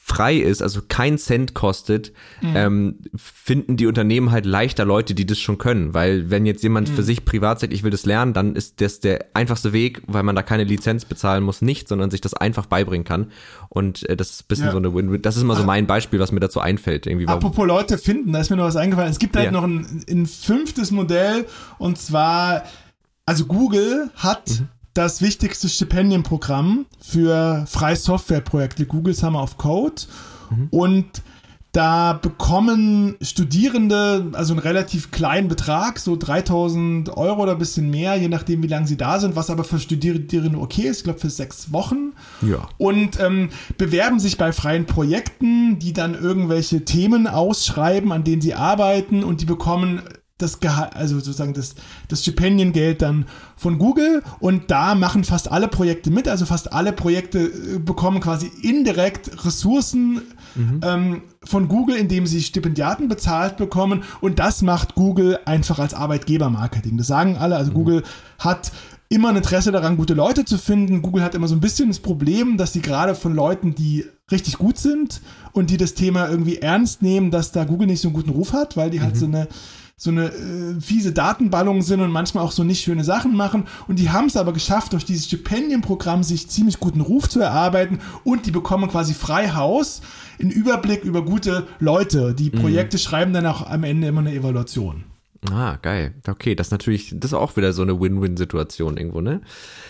[0.04, 2.56] frei ist, also kein Cent kostet, mhm.
[2.56, 5.94] ähm, finden die Unternehmen halt leichter Leute, die das schon können.
[5.94, 6.94] Weil wenn jetzt jemand mhm.
[6.94, 10.24] für sich privat sagt, ich will das lernen, dann ist das der einfachste Weg, weil
[10.24, 13.30] man da keine Lizenz bezahlen muss, nicht, sondern sich das einfach beibringen kann.
[13.68, 14.72] Und äh, das ist ein bisschen ja.
[14.72, 15.22] so eine Win-Win.
[15.22, 17.06] Das ist immer so mein Beispiel, was mir dazu einfällt.
[17.06, 19.10] Irgendwie Apropos Leute finden, da ist mir noch was eingefallen.
[19.10, 19.52] Es gibt halt ja.
[19.52, 21.46] noch ein, ein fünftes Modell
[21.78, 22.64] und zwar,
[23.24, 30.02] also Google hat mhm das wichtigste Stipendienprogramm für freie Softwareprojekte, Google Summer of Code.
[30.50, 30.68] Mhm.
[30.70, 31.22] Und
[31.72, 38.14] da bekommen Studierende also einen relativ kleinen Betrag, so 3000 Euro oder ein bisschen mehr,
[38.14, 41.18] je nachdem, wie lange sie da sind, was aber für Studierende okay ist, ich glaube
[41.18, 42.12] für sechs Wochen.
[42.42, 42.68] Ja.
[42.76, 48.52] Und ähm, bewerben sich bei freien Projekten, die dann irgendwelche Themen ausschreiben, an denen sie
[48.52, 50.02] arbeiten und die bekommen
[50.38, 51.74] das Gehalt, also sozusagen das,
[52.08, 53.26] das Stipendiengeld dann
[53.56, 58.20] von Google und da machen fast alle Projekte mit, also fast alle Projekte äh, bekommen
[58.20, 60.22] quasi indirekt Ressourcen
[60.54, 60.80] mhm.
[60.82, 66.96] ähm, von Google, indem sie Stipendiaten bezahlt bekommen und das macht Google einfach als Arbeitgebermarketing.
[66.96, 67.74] Das sagen alle, also mhm.
[67.74, 68.02] Google
[68.38, 68.72] hat
[69.12, 71.02] immer ein Interesse daran, gute Leute zu finden.
[71.02, 74.56] Google hat immer so ein bisschen das Problem, dass sie gerade von Leuten, die richtig
[74.56, 75.20] gut sind
[75.52, 78.54] und die das Thema irgendwie ernst nehmen, dass da Google nicht so einen guten Ruf
[78.54, 79.18] hat, weil die halt mhm.
[79.18, 79.48] so eine
[79.96, 83.66] so eine äh, fiese Datenballung sind und manchmal auch so nicht schöne Sachen machen.
[83.86, 88.00] Und die haben es aber geschafft, durch dieses Stipendienprogramm sich ziemlich guten Ruf zu erarbeiten
[88.24, 90.00] und die bekommen quasi frei Haus,
[90.40, 92.34] einen Überblick über gute Leute.
[92.34, 92.60] Die mhm.
[92.60, 93.00] Projekte mhm.
[93.00, 95.04] schreiben dann auch am Ende immer eine Evaluation.
[95.50, 96.14] Ah, geil.
[96.28, 99.40] Okay, das ist natürlich, das ist auch wieder so eine Win-Win-Situation irgendwo, ne?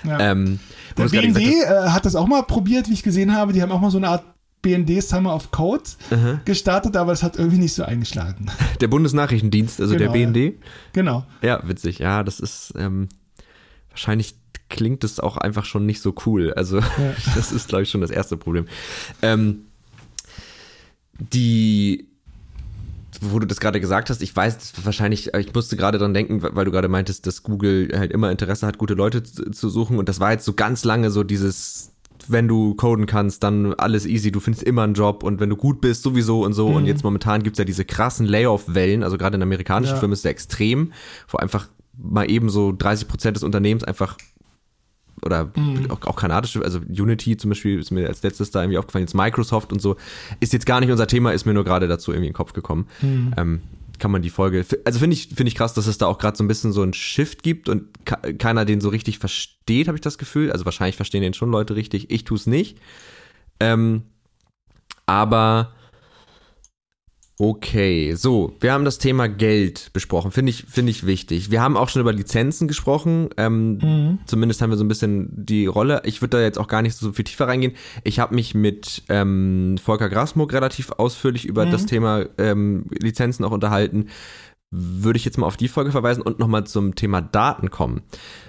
[0.03, 0.19] Ja.
[0.19, 0.61] Ähm,
[0.97, 3.53] der BND äh, hat das auch mal probiert, wie ich gesehen habe.
[3.53, 4.25] Die haben auch mal so eine Art
[4.63, 6.41] BND Summer of Code Aha.
[6.45, 8.47] gestartet, aber es hat irgendwie nicht so eingeschlagen.
[8.81, 10.37] Der Bundesnachrichtendienst, also genau, der BND?
[10.37, 10.53] Ja.
[10.93, 11.27] Genau.
[11.43, 11.99] Ja, witzig.
[11.99, 13.09] Ja, das ist ähm,
[13.91, 14.37] wahrscheinlich
[14.69, 16.55] klingt es auch einfach schon nicht so cool.
[16.55, 16.87] Also ja.
[17.35, 18.67] das ist, glaube ich, schon das erste Problem.
[19.21, 19.67] Ähm,
[21.19, 22.09] die
[23.21, 26.65] wo du das gerade gesagt hast, ich weiß wahrscheinlich, ich musste gerade dran denken, weil
[26.65, 30.09] du gerade meintest, dass Google halt immer Interesse hat, gute Leute zu, zu suchen und
[30.09, 31.92] das war jetzt so ganz lange so dieses
[32.31, 35.57] wenn du coden kannst, dann alles easy, du findest immer einen Job und wenn du
[35.57, 36.69] gut bist, sowieso und so.
[36.69, 36.77] Mhm.
[36.77, 39.99] Und jetzt momentan gibt's ja diese krassen Layoff-Wellen, also gerade in amerikanischen ja.
[39.99, 40.93] Firmen ist es sehr extrem,
[41.29, 44.17] wo einfach mal eben so 30 Prozent des Unternehmens einfach
[45.25, 45.91] oder mhm.
[45.91, 49.15] auch, auch, kanadische, also Unity zum Beispiel ist mir als letztes da irgendwie aufgefallen, jetzt
[49.15, 49.97] Microsoft und so,
[50.41, 52.53] ist jetzt gar nicht unser Thema, ist mir nur gerade dazu irgendwie in den Kopf
[52.53, 52.89] gekommen.
[53.01, 53.35] Mhm.
[53.37, 53.61] Ähm,
[54.03, 54.67] kann man die Folge.
[54.85, 56.83] Also finde ich, finde ich krass, dass es da auch gerade so ein bisschen so
[56.83, 60.51] ein Shift gibt und keiner den so richtig versteht, habe ich das Gefühl.
[60.51, 62.11] Also wahrscheinlich verstehen den schon Leute richtig.
[62.11, 62.79] Ich tue es nicht.
[63.61, 64.03] Ähm,
[65.07, 65.73] aber
[67.39, 71.51] Okay, so, wir haben das Thema Geld besprochen, finde ich, finde ich wichtig.
[71.51, 74.19] Wir haben auch schon über Lizenzen gesprochen, ähm, mhm.
[74.27, 76.03] zumindest haben wir so ein bisschen die Rolle.
[76.05, 77.73] Ich würde da jetzt auch gar nicht so viel tiefer reingehen.
[78.05, 81.71] Ich habe mich mit ähm, Volker Grasmuck relativ ausführlich über mhm.
[81.71, 84.09] das Thema ähm, Lizenzen auch unterhalten.
[84.71, 88.03] Würde ich jetzt mal auf die Folge verweisen und nochmal zum Thema Daten kommen.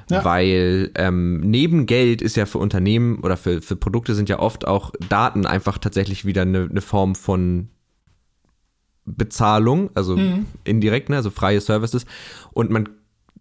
[0.09, 0.23] Ja.
[0.23, 4.67] Weil ähm, neben Geld ist ja für Unternehmen oder für, für Produkte sind ja oft
[4.67, 7.69] auch Daten einfach tatsächlich wieder eine, eine Form von
[9.05, 10.45] Bezahlung, also mhm.
[10.63, 12.05] indirekt, ne, also freie Services.
[12.53, 12.89] Und man,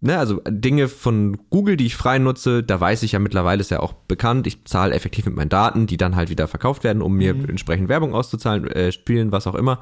[0.01, 3.71] ne, also Dinge von Google, die ich frei nutze, da weiß ich ja mittlerweile, ist
[3.71, 7.01] ja auch bekannt, ich zahle effektiv mit meinen Daten, die dann halt wieder verkauft werden,
[7.01, 7.49] um mir mhm.
[7.49, 9.79] entsprechend Werbung auszuzahlen, äh, spielen, was auch immer.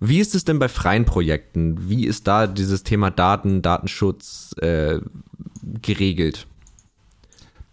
[0.00, 1.88] Wie ist es denn bei freien Projekten?
[1.88, 5.00] Wie ist da dieses Thema Daten, Datenschutz äh,
[5.82, 6.46] geregelt?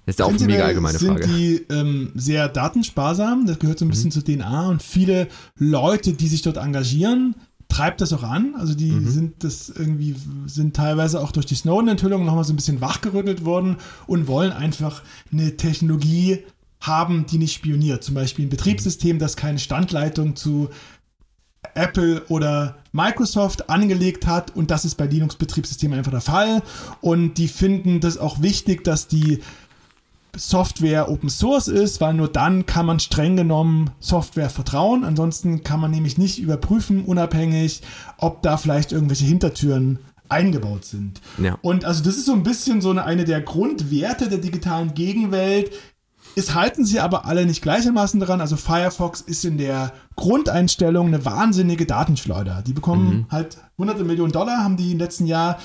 [0.06, 1.24] Das ist ja auch eine mega allgemeine sind Frage.
[1.26, 3.45] Sind die ähm, sehr datensparsam?
[3.47, 4.12] Das gehört so ein bisschen mhm.
[4.12, 5.28] zur DNA und viele
[5.58, 7.36] Leute, die sich dort engagieren,
[7.70, 8.56] treibt das auch an.
[8.56, 9.10] Also die mhm.
[9.10, 13.78] sind das irgendwie, sind teilweise auch durch die Snowden-Enthüllung nochmal so ein bisschen wachgerüttelt worden
[14.06, 15.01] und wollen einfach
[15.32, 16.43] eine Technologie
[16.82, 18.03] haben, die nicht spioniert.
[18.03, 20.70] Zum Beispiel ein Betriebssystem, das keine Standleitung zu
[21.74, 26.62] Apple oder Microsoft angelegt hat und das ist bei Linux-Betriebssystemen einfach der Fall.
[27.01, 29.39] Und die finden das auch wichtig, dass die
[30.38, 35.03] Software Open Source ist, weil nur dann kann man streng genommen Software vertrauen.
[35.03, 37.81] Ansonsten kann man nämlich nicht überprüfen, unabhängig,
[38.17, 41.21] ob da vielleicht irgendwelche Hintertüren eingebaut sind.
[41.38, 41.57] Ja.
[41.61, 45.71] Und also das ist so ein bisschen so eine, eine der Grundwerte der digitalen Gegenwelt.
[46.36, 48.41] Es halten sie aber alle nicht gleichermaßen daran.
[48.41, 52.63] Also Firefox ist in der Grundeinstellung eine wahnsinnige Datenschleuder.
[52.65, 53.25] Die bekommen mhm.
[53.31, 55.59] halt hunderte Millionen Dollar, haben die im letzten Jahr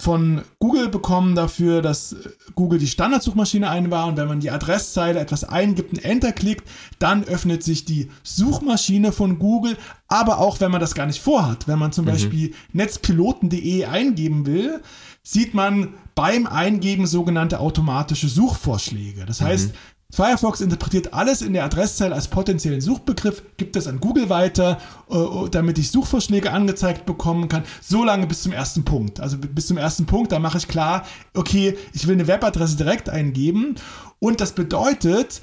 [0.00, 2.16] von Google bekommen dafür, dass
[2.54, 6.66] Google die Standardsuchmaschine einbaut und wenn man die Adresszeile etwas eingibt und Enter klickt,
[6.98, 9.76] dann öffnet sich die Suchmaschine von Google,
[10.08, 11.68] aber auch wenn man das gar nicht vorhat.
[11.68, 12.10] Wenn man zum mhm.
[12.10, 14.80] Beispiel netzpiloten.de eingeben will,
[15.22, 19.26] sieht man beim Eingeben sogenannte automatische Suchvorschläge.
[19.26, 19.78] Das heißt, mhm.
[20.10, 25.48] Firefox interpretiert alles in der Adresszeile als potenziellen Suchbegriff, gibt es an Google weiter, äh,
[25.50, 29.20] damit ich Suchvorschläge angezeigt bekommen kann, so lange bis zum ersten Punkt.
[29.20, 31.04] Also bis zum ersten Punkt, da mache ich klar,
[31.34, 33.76] okay, ich will eine Webadresse direkt eingeben
[34.18, 35.40] und das bedeutet,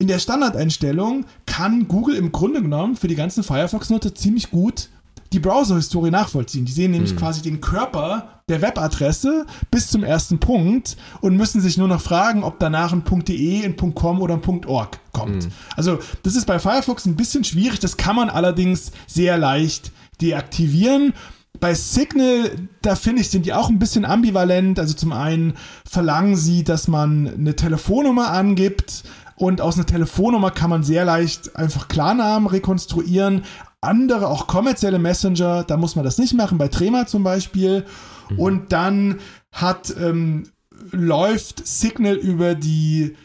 [0.00, 4.90] in der Standardeinstellung kann Google im Grunde genommen für die ganzen Firefox-Nutzer ziemlich gut
[5.32, 6.64] die Browser-Historie nachvollziehen.
[6.64, 7.18] Die sehen nämlich mhm.
[7.18, 12.44] quasi den Körper der Webadresse bis zum ersten Punkt und müssen sich nur noch fragen,
[12.44, 15.44] ob danach ein .de, ein .com oder ein .org kommt.
[15.44, 15.52] Mhm.
[15.76, 21.12] Also das ist bei Firefox ein bisschen schwierig, das kann man allerdings sehr leicht deaktivieren.
[21.60, 22.52] Bei Signal,
[22.82, 24.78] da finde ich, sind die auch ein bisschen ambivalent.
[24.78, 25.54] Also zum einen
[25.84, 29.02] verlangen sie, dass man eine Telefonnummer angibt,
[29.38, 33.44] und aus einer Telefonnummer kann man sehr leicht einfach Klarnamen rekonstruieren
[33.80, 37.84] andere, auch kommerzielle Messenger, da muss man das nicht machen, bei Trema zum Beispiel.
[38.30, 38.38] Mhm.
[38.38, 39.18] Und dann
[39.52, 40.50] hat, ähm,
[40.90, 43.16] läuft Signal über die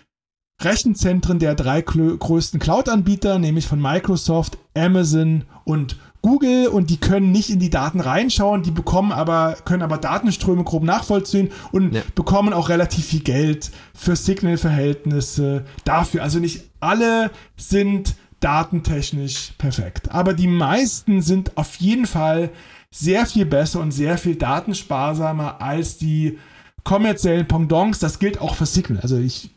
[0.62, 7.50] Rechenzentren der drei größten Cloud-Anbieter, nämlich von Microsoft, Amazon und Google und die können nicht
[7.50, 12.02] in die Daten reinschauen, die bekommen aber, können aber Datenströme grob nachvollziehen und ja.
[12.16, 16.24] bekommen auch relativ viel Geld für Signal-Verhältnisse dafür.
[16.24, 20.12] Also nicht alle sind datentechnisch perfekt.
[20.12, 22.50] Aber die meisten sind auf jeden Fall
[22.92, 26.38] sehr viel besser und sehr viel datensparsamer als die
[26.84, 28.00] kommerziellen Pendants.
[28.00, 29.02] Das gilt auch für Signal.
[29.02, 29.52] Also ich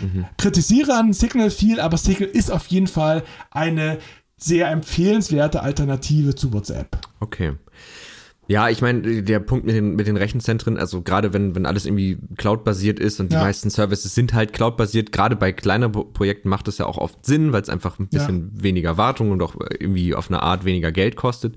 [0.00, 0.26] mhm.
[0.36, 3.98] kritisiere an Signal viel, aber Signal ist auf jeden Fall eine
[4.36, 6.98] sehr empfehlenswerte Alternative zu WhatsApp.
[7.20, 7.52] Okay.
[8.48, 11.86] Ja, ich meine, der Punkt mit den, mit den Rechenzentren, also gerade wenn, wenn alles
[11.86, 13.42] irgendwie Cloud-basiert ist und die ja.
[13.42, 17.52] meisten Services sind halt Cloud-basiert, gerade bei kleineren Projekten macht das ja auch oft Sinn,
[17.52, 18.62] weil es einfach ein bisschen ja.
[18.64, 21.56] weniger Wartung und auch irgendwie auf eine Art weniger Geld kostet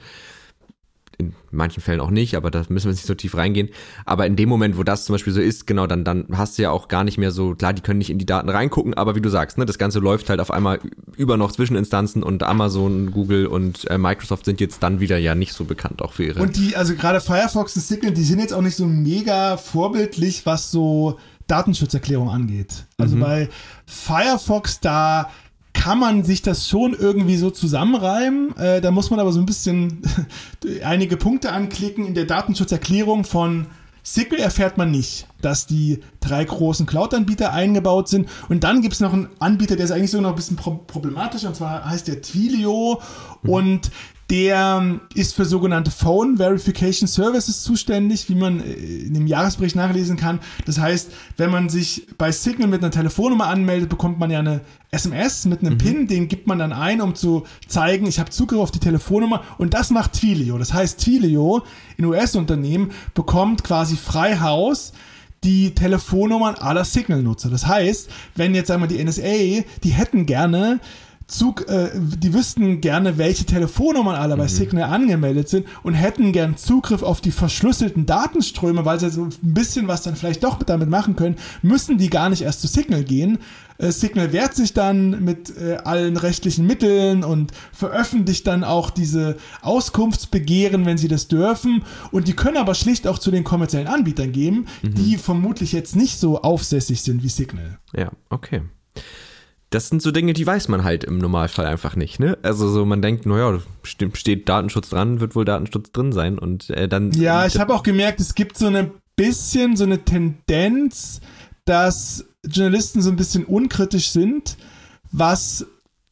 [1.18, 3.70] in manchen Fällen auch nicht, aber da müssen wir nicht so tief reingehen.
[4.06, 6.64] Aber in dem Moment, wo das zum Beispiel so ist, genau, dann, dann hast du
[6.64, 9.16] ja auch gar nicht mehr so, klar, die können nicht in die Daten reingucken, aber
[9.16, 10.80] wie du sagst, ne, das Ganze läuft halt auf einmal
[11.18, 15.54] über noch Zwischeninstanzen und Amazon, Google und äh, Microsoft sind jetzt dann wieder ja nicht
[15.54, 16.42] so bekannt auch für ihre.
[16.42, 20.46] Und die, also gerade Firefox und Signal, die sind jetzt auch nicht so mega vorbildlich,
[20.46, 22.86] was so Datenschutzerklärung angeht.
[22.98, 23.20] Also mhm.
[23.22, 23.50] bei
[23.86, 25.30] Firefox, da
[25.86, 28.58] kann man sich das schon irgendwie so zusammenreimen.
[28.58, 30.02] Äh, da muss man aber so ein bisschen
[30.84, 32.08] einige Punkte anklicken.
[32.08, 33.68] In der Datenschutzerklärung von
[34.02, 38.28] Sickle erfährt man nicht, dass die drei großen Cloud-Anbieter eingebaut sind.
[38.50, 41.44] Und dann gibt es noch einen Anbieter, der ist eigentlich so noch ein bisschen problematisch,
[41.44, 43.00] und zwar heißt der Twilio.
[43.44, 43.50] Mhm.
[43.52, 43.92] Und
[44.30, 50.18] der ist für sogenannte Phone Verification Services zuständig, wie man äh, in dem Jahresbericht nachlesen
[50.18, 50.40] kann.
[50.66, 54.62] Das heißt, wenn man sich bei Signal mit einer Telefonnummer anmeldet, bekommt man ja eine
[54.90, 55.78] SMS mit einem mhm.
[55.78, 59.44] PIN, den gibt man dann ein, um zu zeigen, ich habe Zugriff auf die Telefonnummer
[59.60, 60.58] und das macht Twilio.
[60.58, 61.64] Das heißt, Twilio,
[62.00, 64.94] ein US-Unternehmen, bekommt quasi Freihaus
[65.44, 67.50] die Telefonnummern aller Signal-Nutzer.
[67.50, 70.80] Das heißt, wenn jetzt einmal die NSA, die hätten gerne
[71.28, 74.50] Zug, äh, die wüssten gerne, welche Telefonnummern alle bei mhm.
[74.50, 79.34] Signal angemeldet sind und hätten gern Zugriff auf die verschlüsselten Datenströme, weil sie so ein
[79.42, 83.04] bisschen was dann vielleicht doch damit machen können, müssen die gar nicht erst zu Signal
[83.04, 83.40] gehen.
[83.80, 89.38] Äh, Signal wehrt sich dann mit äh, allen rechtlichen Mitteln und veröffentlicht dann auch diese
[89.64, 91.84] Auskunftsbegehren, wenn sie das dürfen.
[92.12, 94.94] Und die können aber schlicht auch zu den kommerziellen Anbietern gehen, mhm.
[94.94, 97.80] die vermutlich jetzt nicht so aufsässig sind wie Signal.
[97.96, 98.62] Ja, okay
[99.76, 102.18] das sind so Dinge, die weiß man halt im Normalfall einfach nicht.
[102.18, 102.38] Ne?
[102.44, 106.88] Also so man denkt, naja, steht Datenschutz dran, wird wohl Datenschutz drin sein und äh,
[106.88, 107.12] dann.
[107.12, 111.20] Ja, ich habe auch gemerkt, es gibt so ein bisschen so eine Tendenz,
[111.66, 114.56] dass Journalisten so ein bisschen unkritisch sind,
[115.12, 115.66] was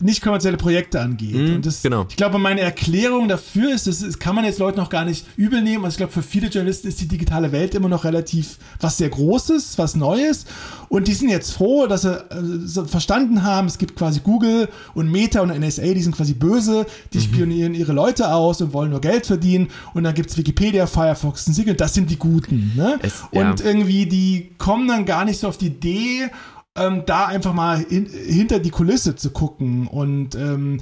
[0.04, 1.36] nicht kommerzielle Projekte angeht.
[1.36, 2.06] Mm, und das, genau.
[2.10, 5.26] ich glaube, meine Erklärung dafür ist, das, das kann man jetzt Leuten noch gar nicht
[5.38, 5.86] übel nehmen.
[5.86, 9.10] Also ich glaube, für viele Journalisten ist die digitale Welt immer noch relativ was sehr
[9.10, 10.46] Großes, was Neues.
[10.90, 15.10] Und die sind jetzt froh, dass sie äh, verstanden haben, es gibt quasi Google und
[15.10, 17.24] Meta und NSA, die sind quasi böse, die mhm.
[17.24, 19.70] spionieren ihre Leute aus und wollen nur Geld verdienen.
[19.94, 22.74] Und dann gibt es Wikipedia, Firefox und Signal, das sind die Guten.
[22.76, 23.00] Ne?
[23.02, 23.50] Es, ja.
[23.50, 26.30] Und irgendwie, die kommen dann gar nicht so auf die Idee,
[26.76, 29.88] ähm, da einfach mal in, hinter die Kulisse zu gucken.
[29.88, 30.82] Und, ähm,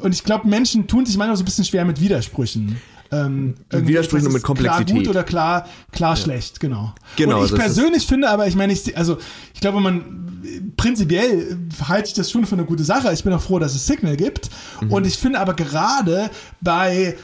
[0.00, 2.80] und ich glaube, Menschen tun sich manchmal so ein bisschen schwer mit Widersprüchen.
[3.12, 4.86] Ähm, Widersprüchen und mit Komplexität.
[4.88, 6.16] Klar gut oder klar, klar ja.
[6.16, 6.92] schlecht, genau.
[7.16, 9.18] genau und ich persönlich finde aber, ich meine, ich, also
[9.54, 10.26] ich glaube, man
[10.76, 11.56] prinzipiell
[11.86, 13.12] halte ich das schon für eine gute Sache.
[13.12, 14.50] Ich bin auch froh, dass es Signal gibt.
[14.80, 14.92] Mhm.
[14.92, 17.16] Und ich finde aber gerade bei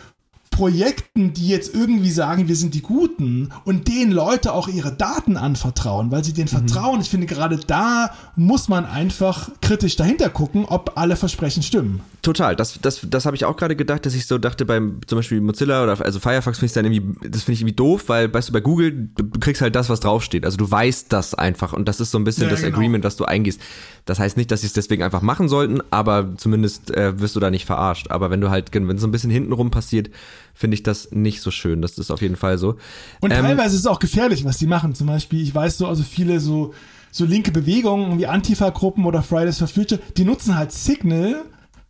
[0.53, 5.37] Projekten, die jetzt irgendwie sagen, wir sind die Guten und denen Leute auch ihre Daten
[5.37, 6.69] anvertrauen, weil sie denen mhm.
[6.69, 7.01] vertrauen.
[7.01, 12.01] Ich finde, gerade da muss man einfach kritisch dahinter gucken, ob alle Versprechen stimmen.
[12.21, 12.55] Total.
[12.55, 15.41] Das, das, das habe ich auch gerade gedacht, dass ich so dachte, beim zum Beispiel
[15.41, 18.51] Mozilla oder also Firefox finde ich dann irgendwie, das finde ich irgendwie doof, weil, weißt
[18.51, 20.45] du, bei Google, du kriegst halt das, was draufsteht.
[20.45, 22.77] Also du weißt das einfach und das ist so ein bisschen ja, das genau.
[22.77, 23.61] Agreement, was du eingehst.
[24.05, 27.41] Das heißt nicht, dass sie es deswegen einfach machen sollten, aber zumindest äh, wirst du
[27.41, 28.11] da nicht verarscht.
[28.11, 30.11] Aber wenn du halt, wenn es so ein bisschen hintenrum passiert,
[30.55, 31.83] finde ich das nicht so schön.
[31.83, 32.77] Das ist auf jeden Fall so.
[33.21, 34.95] Und ähm, teilweise ist es auch gefährlich, was die machen.
[34.95, 36.75] Zum Beispiel, ich weiß so, also viele so,
[37.11, 41.45] so linke Bewegungen wie Antifa-Gruppen oder Fridays for Future, die nutzen halt Signal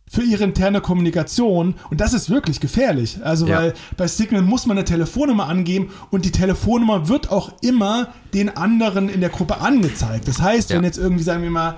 [0.09, 3.17] für ihre interne Kommunikation und das ist wirklich gefährlich.
[3.23, 3.57] Also ja.
[3.57, 8.55] weil bei Signal muss man eine Telefonnummer angeben und die Telefonnummer wird auch immer den
[8.55, 10.27] anderen in der Gruppe angezeigt.
[10.27, 10.75] Das heißt, ja.
[10.75, 11.77] wenn jetzt irgendwie sagen wir mal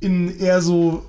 [0.00, 1.04] in eher so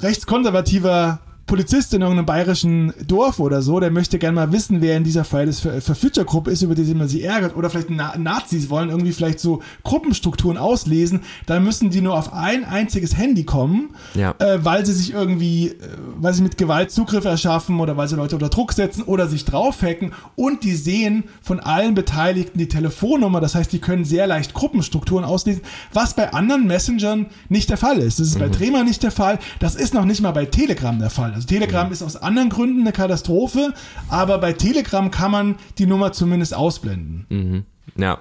[0.00, 5.04] rechtskonservativer Polizist in irgendeinem bayerischen Dorf oder so, der möchte gerne mal wissen, wer in
[5.04, 7.54] dieser Fridays for, Future Gruppe ist, über die man sich ärgert.
[7.54, 11.20] Oder vielleicht Na Nazis wollen irgendwie vielleicht so Gruppenstrukturen auslesen.
[11.46, 14.34] Da müssen die nur auf ein einziges Handy kommen, ja.
[14.38, 15.74] äh, weil sie sich irgendwie, äh,
[16.16, 19.44] weil sie mit Gewalt Zugriff erschaffen oder weil sie Leute unter Druck setzen oder sich
[19.44, 20.12] draufhacken.
[20.34, 23.40] Und die sehen von allen Beteiligten die Telefonnummer.
[23.40, 27.98] Das heißt, die können sehr leicht Gruppenstrukturen auslesen, was bei anderen Messengern nicht der Fall
[27.98, 28.18] ist.
[28.18, 28.40] Das ist mhm.
[28.40, 29.38] bei Trema nicht der Fall.
[29.60, 31.35] Das ist noch nicht mal bei Telegram der Fall.
[31.36, 33.74] Also Telegram ist aus anderen Gründen eine Katastrophe,
[34.08, 37.26] aber bei Telegram kann man die Nummer zumindest ausblenden.
[37.28, 37.64] Mhm.
[38.02, 38.20] Ja.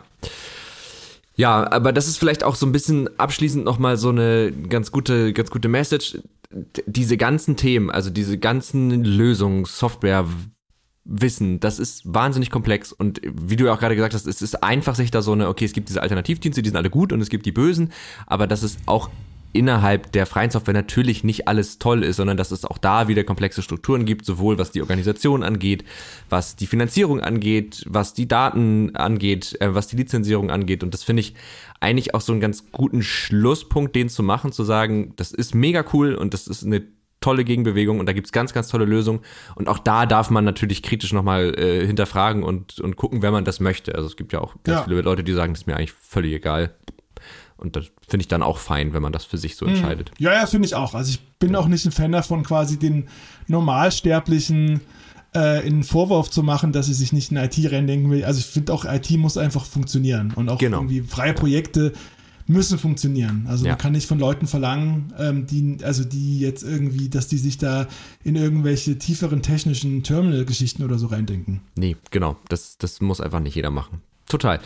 [1.37, 5.31] Ja, aber das ist vielleicht auch so ein bisschen abschließend nochmal so eine ganz gute,
[5.31, 6.17] ganz gute Message.
[6.85, 10.25] Diese ganzen Themen, also diese ganzen Lösungen, Software,
[11.05, 14.63] Wissen, das ist wahnsinnig komplex und wie du ja auch gerade gesagt hast, es ist
[14.63, 17.21] einfach sich da so eine, okay, es gibt diese Alternativdienste, die sind alle gut und
[17.21, 17.93] es gibt die bösen,
[18.25, 19.09] aber das ist auch
[19.55, 23.23] innerhalb der freien Software natürlich nicht alles toll ist, sondern dass es auch da wieder
[23.23, 25.83] komplexe Strukturen gibt, sowohl was die Organisation angeht,
[26.29, 30.83] was die Finanzierung angeht, was die Daten angeht, äh, was die Lizenzierung angeht.
[30.83, 31.35] Und das finde ich
[31.79, 35.85] eigentlich auch so einen ganz guten Schlusspunkt, den zu machen, zu sagen, das ist mega
[35.93, 36.83] cool und das ist eine
[37.21, 39.21] tolle Gegenbewegung und da gibt's ganz, ganz tolle Lösungen.
[39.55, 43.45] Und auch da darf man natürlich kritisch nochmal äh, hinterfragen und, und gucken, wenn man
[43.45, 43.95] das möchte.
[43.95, 44.83] Also es gibt ja auch ganz ja.
[44.83, 46.75] viele Leute, die sagen, das ist mir eigentlich völlig egal.
[47.57, 49.75] Und das finde ich dann auch fein, wenn man das für sich so hm.
[49.75, 50.11] entscheidet.
[50.19, 50.93] Ja, ja, finde ich auch.
[50.93, 51.59] Also ich bin ja.
[51.59, 53.07] auch nicht ein Fan davon, quasi den
[53.47, 54.81] Normalsterblichen
[55.33, 58.23] äh, in Vorwurf zu machen, dass sie sich nicht in IT reindenken will.
[58.25, 60.33] Also ich finde auch, IT muss einfach funktionieren.
[60.35, 60.77] Und auch genau.
[60.77, 61.93] irgendwie freie Projekte
[62.47, 63.45] müssen funktionieren.
[63.47, 63.71] Also ja.
[63.71, 67.57] man kann nicht von Leuten verlangen, ähm, die, also die jetzt irgendwie, dass die sich
[67.57, 67.87] da
[68.23, 71.61] in irgendwelche tieferen technischen Terminal-Geschichten oder so reindenken.
[71.75, 72.37] Nee, genau.
[72.49, 74.01] Das, das muss einfach nicht jeder machen.
[74.27, 74.59] Total.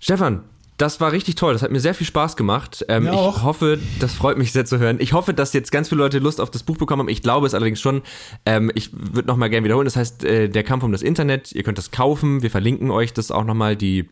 [0.00, 0.42] Stefan,
[0.78, 1.52] das war richtig toll.
[1.52, 2.86] Das hat mir sehr viel Spaß gemacht.
[2.88, 3.42] Ähm, ich auch.
[3.42, 4.98] hoffe, das freut mich sehr zu hören.
[5.00, 7.08] Ich hoffe, dass jetzt ganz viele Leute Lust auf das Buch bekommen haben.
[7.08, 8.02] Ich glaube es allerdings schon.
[8.46, 9.86] Ähm, ich würde noch mal gerne wiederholen.
[9.86, 11.52] Das heißt, äh, der Kampf um das Internet.
[11.52, 12.42] Ihr könnt das kaufen.
[12.42, 13.76] Wir verlinken euch das auch noch mal.
[13.76, 14.08] Die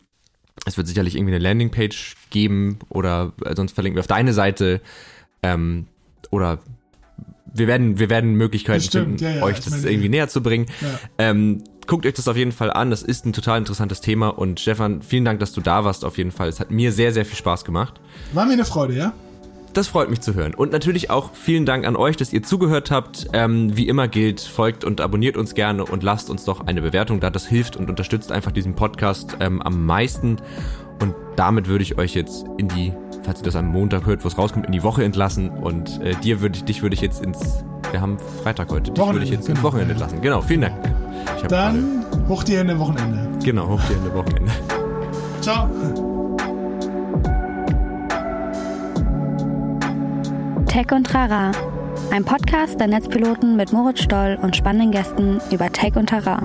[0.64, 4.81] es wird sicherlich irgendwie eine Landingpage geben oder äh, sonst verlinken wir auf deine Seite
[5.43, 5.87] ähm,
[6.31, 6.59] oder
[7.53, 10.67] wir werden, wir werden Möglichkeiten Bestimmt, finden, ja, ja, euch das irgendwie näher zu bringen.
[10.81, 10.99] Ja.
[11.19, 12.91] Ähm, guckt euch das auf jeden Fall an.
[12.91, 14.28] Das ist ein total interessantes Thema.
[14.28, 16.49] Und Stefan, vielen Dank, dass du da warst auf jeden Fall.
[16.49, 18.01] Es hat mir sehr, sehr viel Spaß gemacht.
[18.32, 19.12] War mir eine Freude, ja?
[19.72, 20.55] Das freut mich zu hören.
[20.55, 23.26] Und natürlich auch vielen Dank an euch, dass ihr zugehört habt.
[23.34, 27.20] Ähm, wie immer gilt, folgt und abonniert uns gerne und lasst uns doch eine Bewertung
[27.20, 27.28] da.
[27.28, 30.39] Das hilft und unterstützt einfach diesen Podcast ähm, am meisten.
[31.03, 34.28] Und damit würde ich euch jetzt in die, falls ihr das am Montag hört, wo
[34.28, 35.51] es rauskommt, in die Woche entlassen.
[35.51, 39.05] Und äh, dir würde ich, dich würde ich jetzt ins, wir haben Freitag heute, dich
[39.05, 40.22] würde ich jetzt ins Wochenende entlassen.
[40.22, 41.05] Genau, vielen Dank.
[41.49, 43.29] Dann hoch die Hände Wochenende.
[43.45, 44.53] Genau, hoch die Hände Wochenende.
[45.41, 45.68] Ciao.
[50.66, 51.53] Tech und Trara.
[52.11, 56.43] Ein Podcast der Netzpiloten mit Moritz Stoll und spannenden Gästen über Tech und Trara.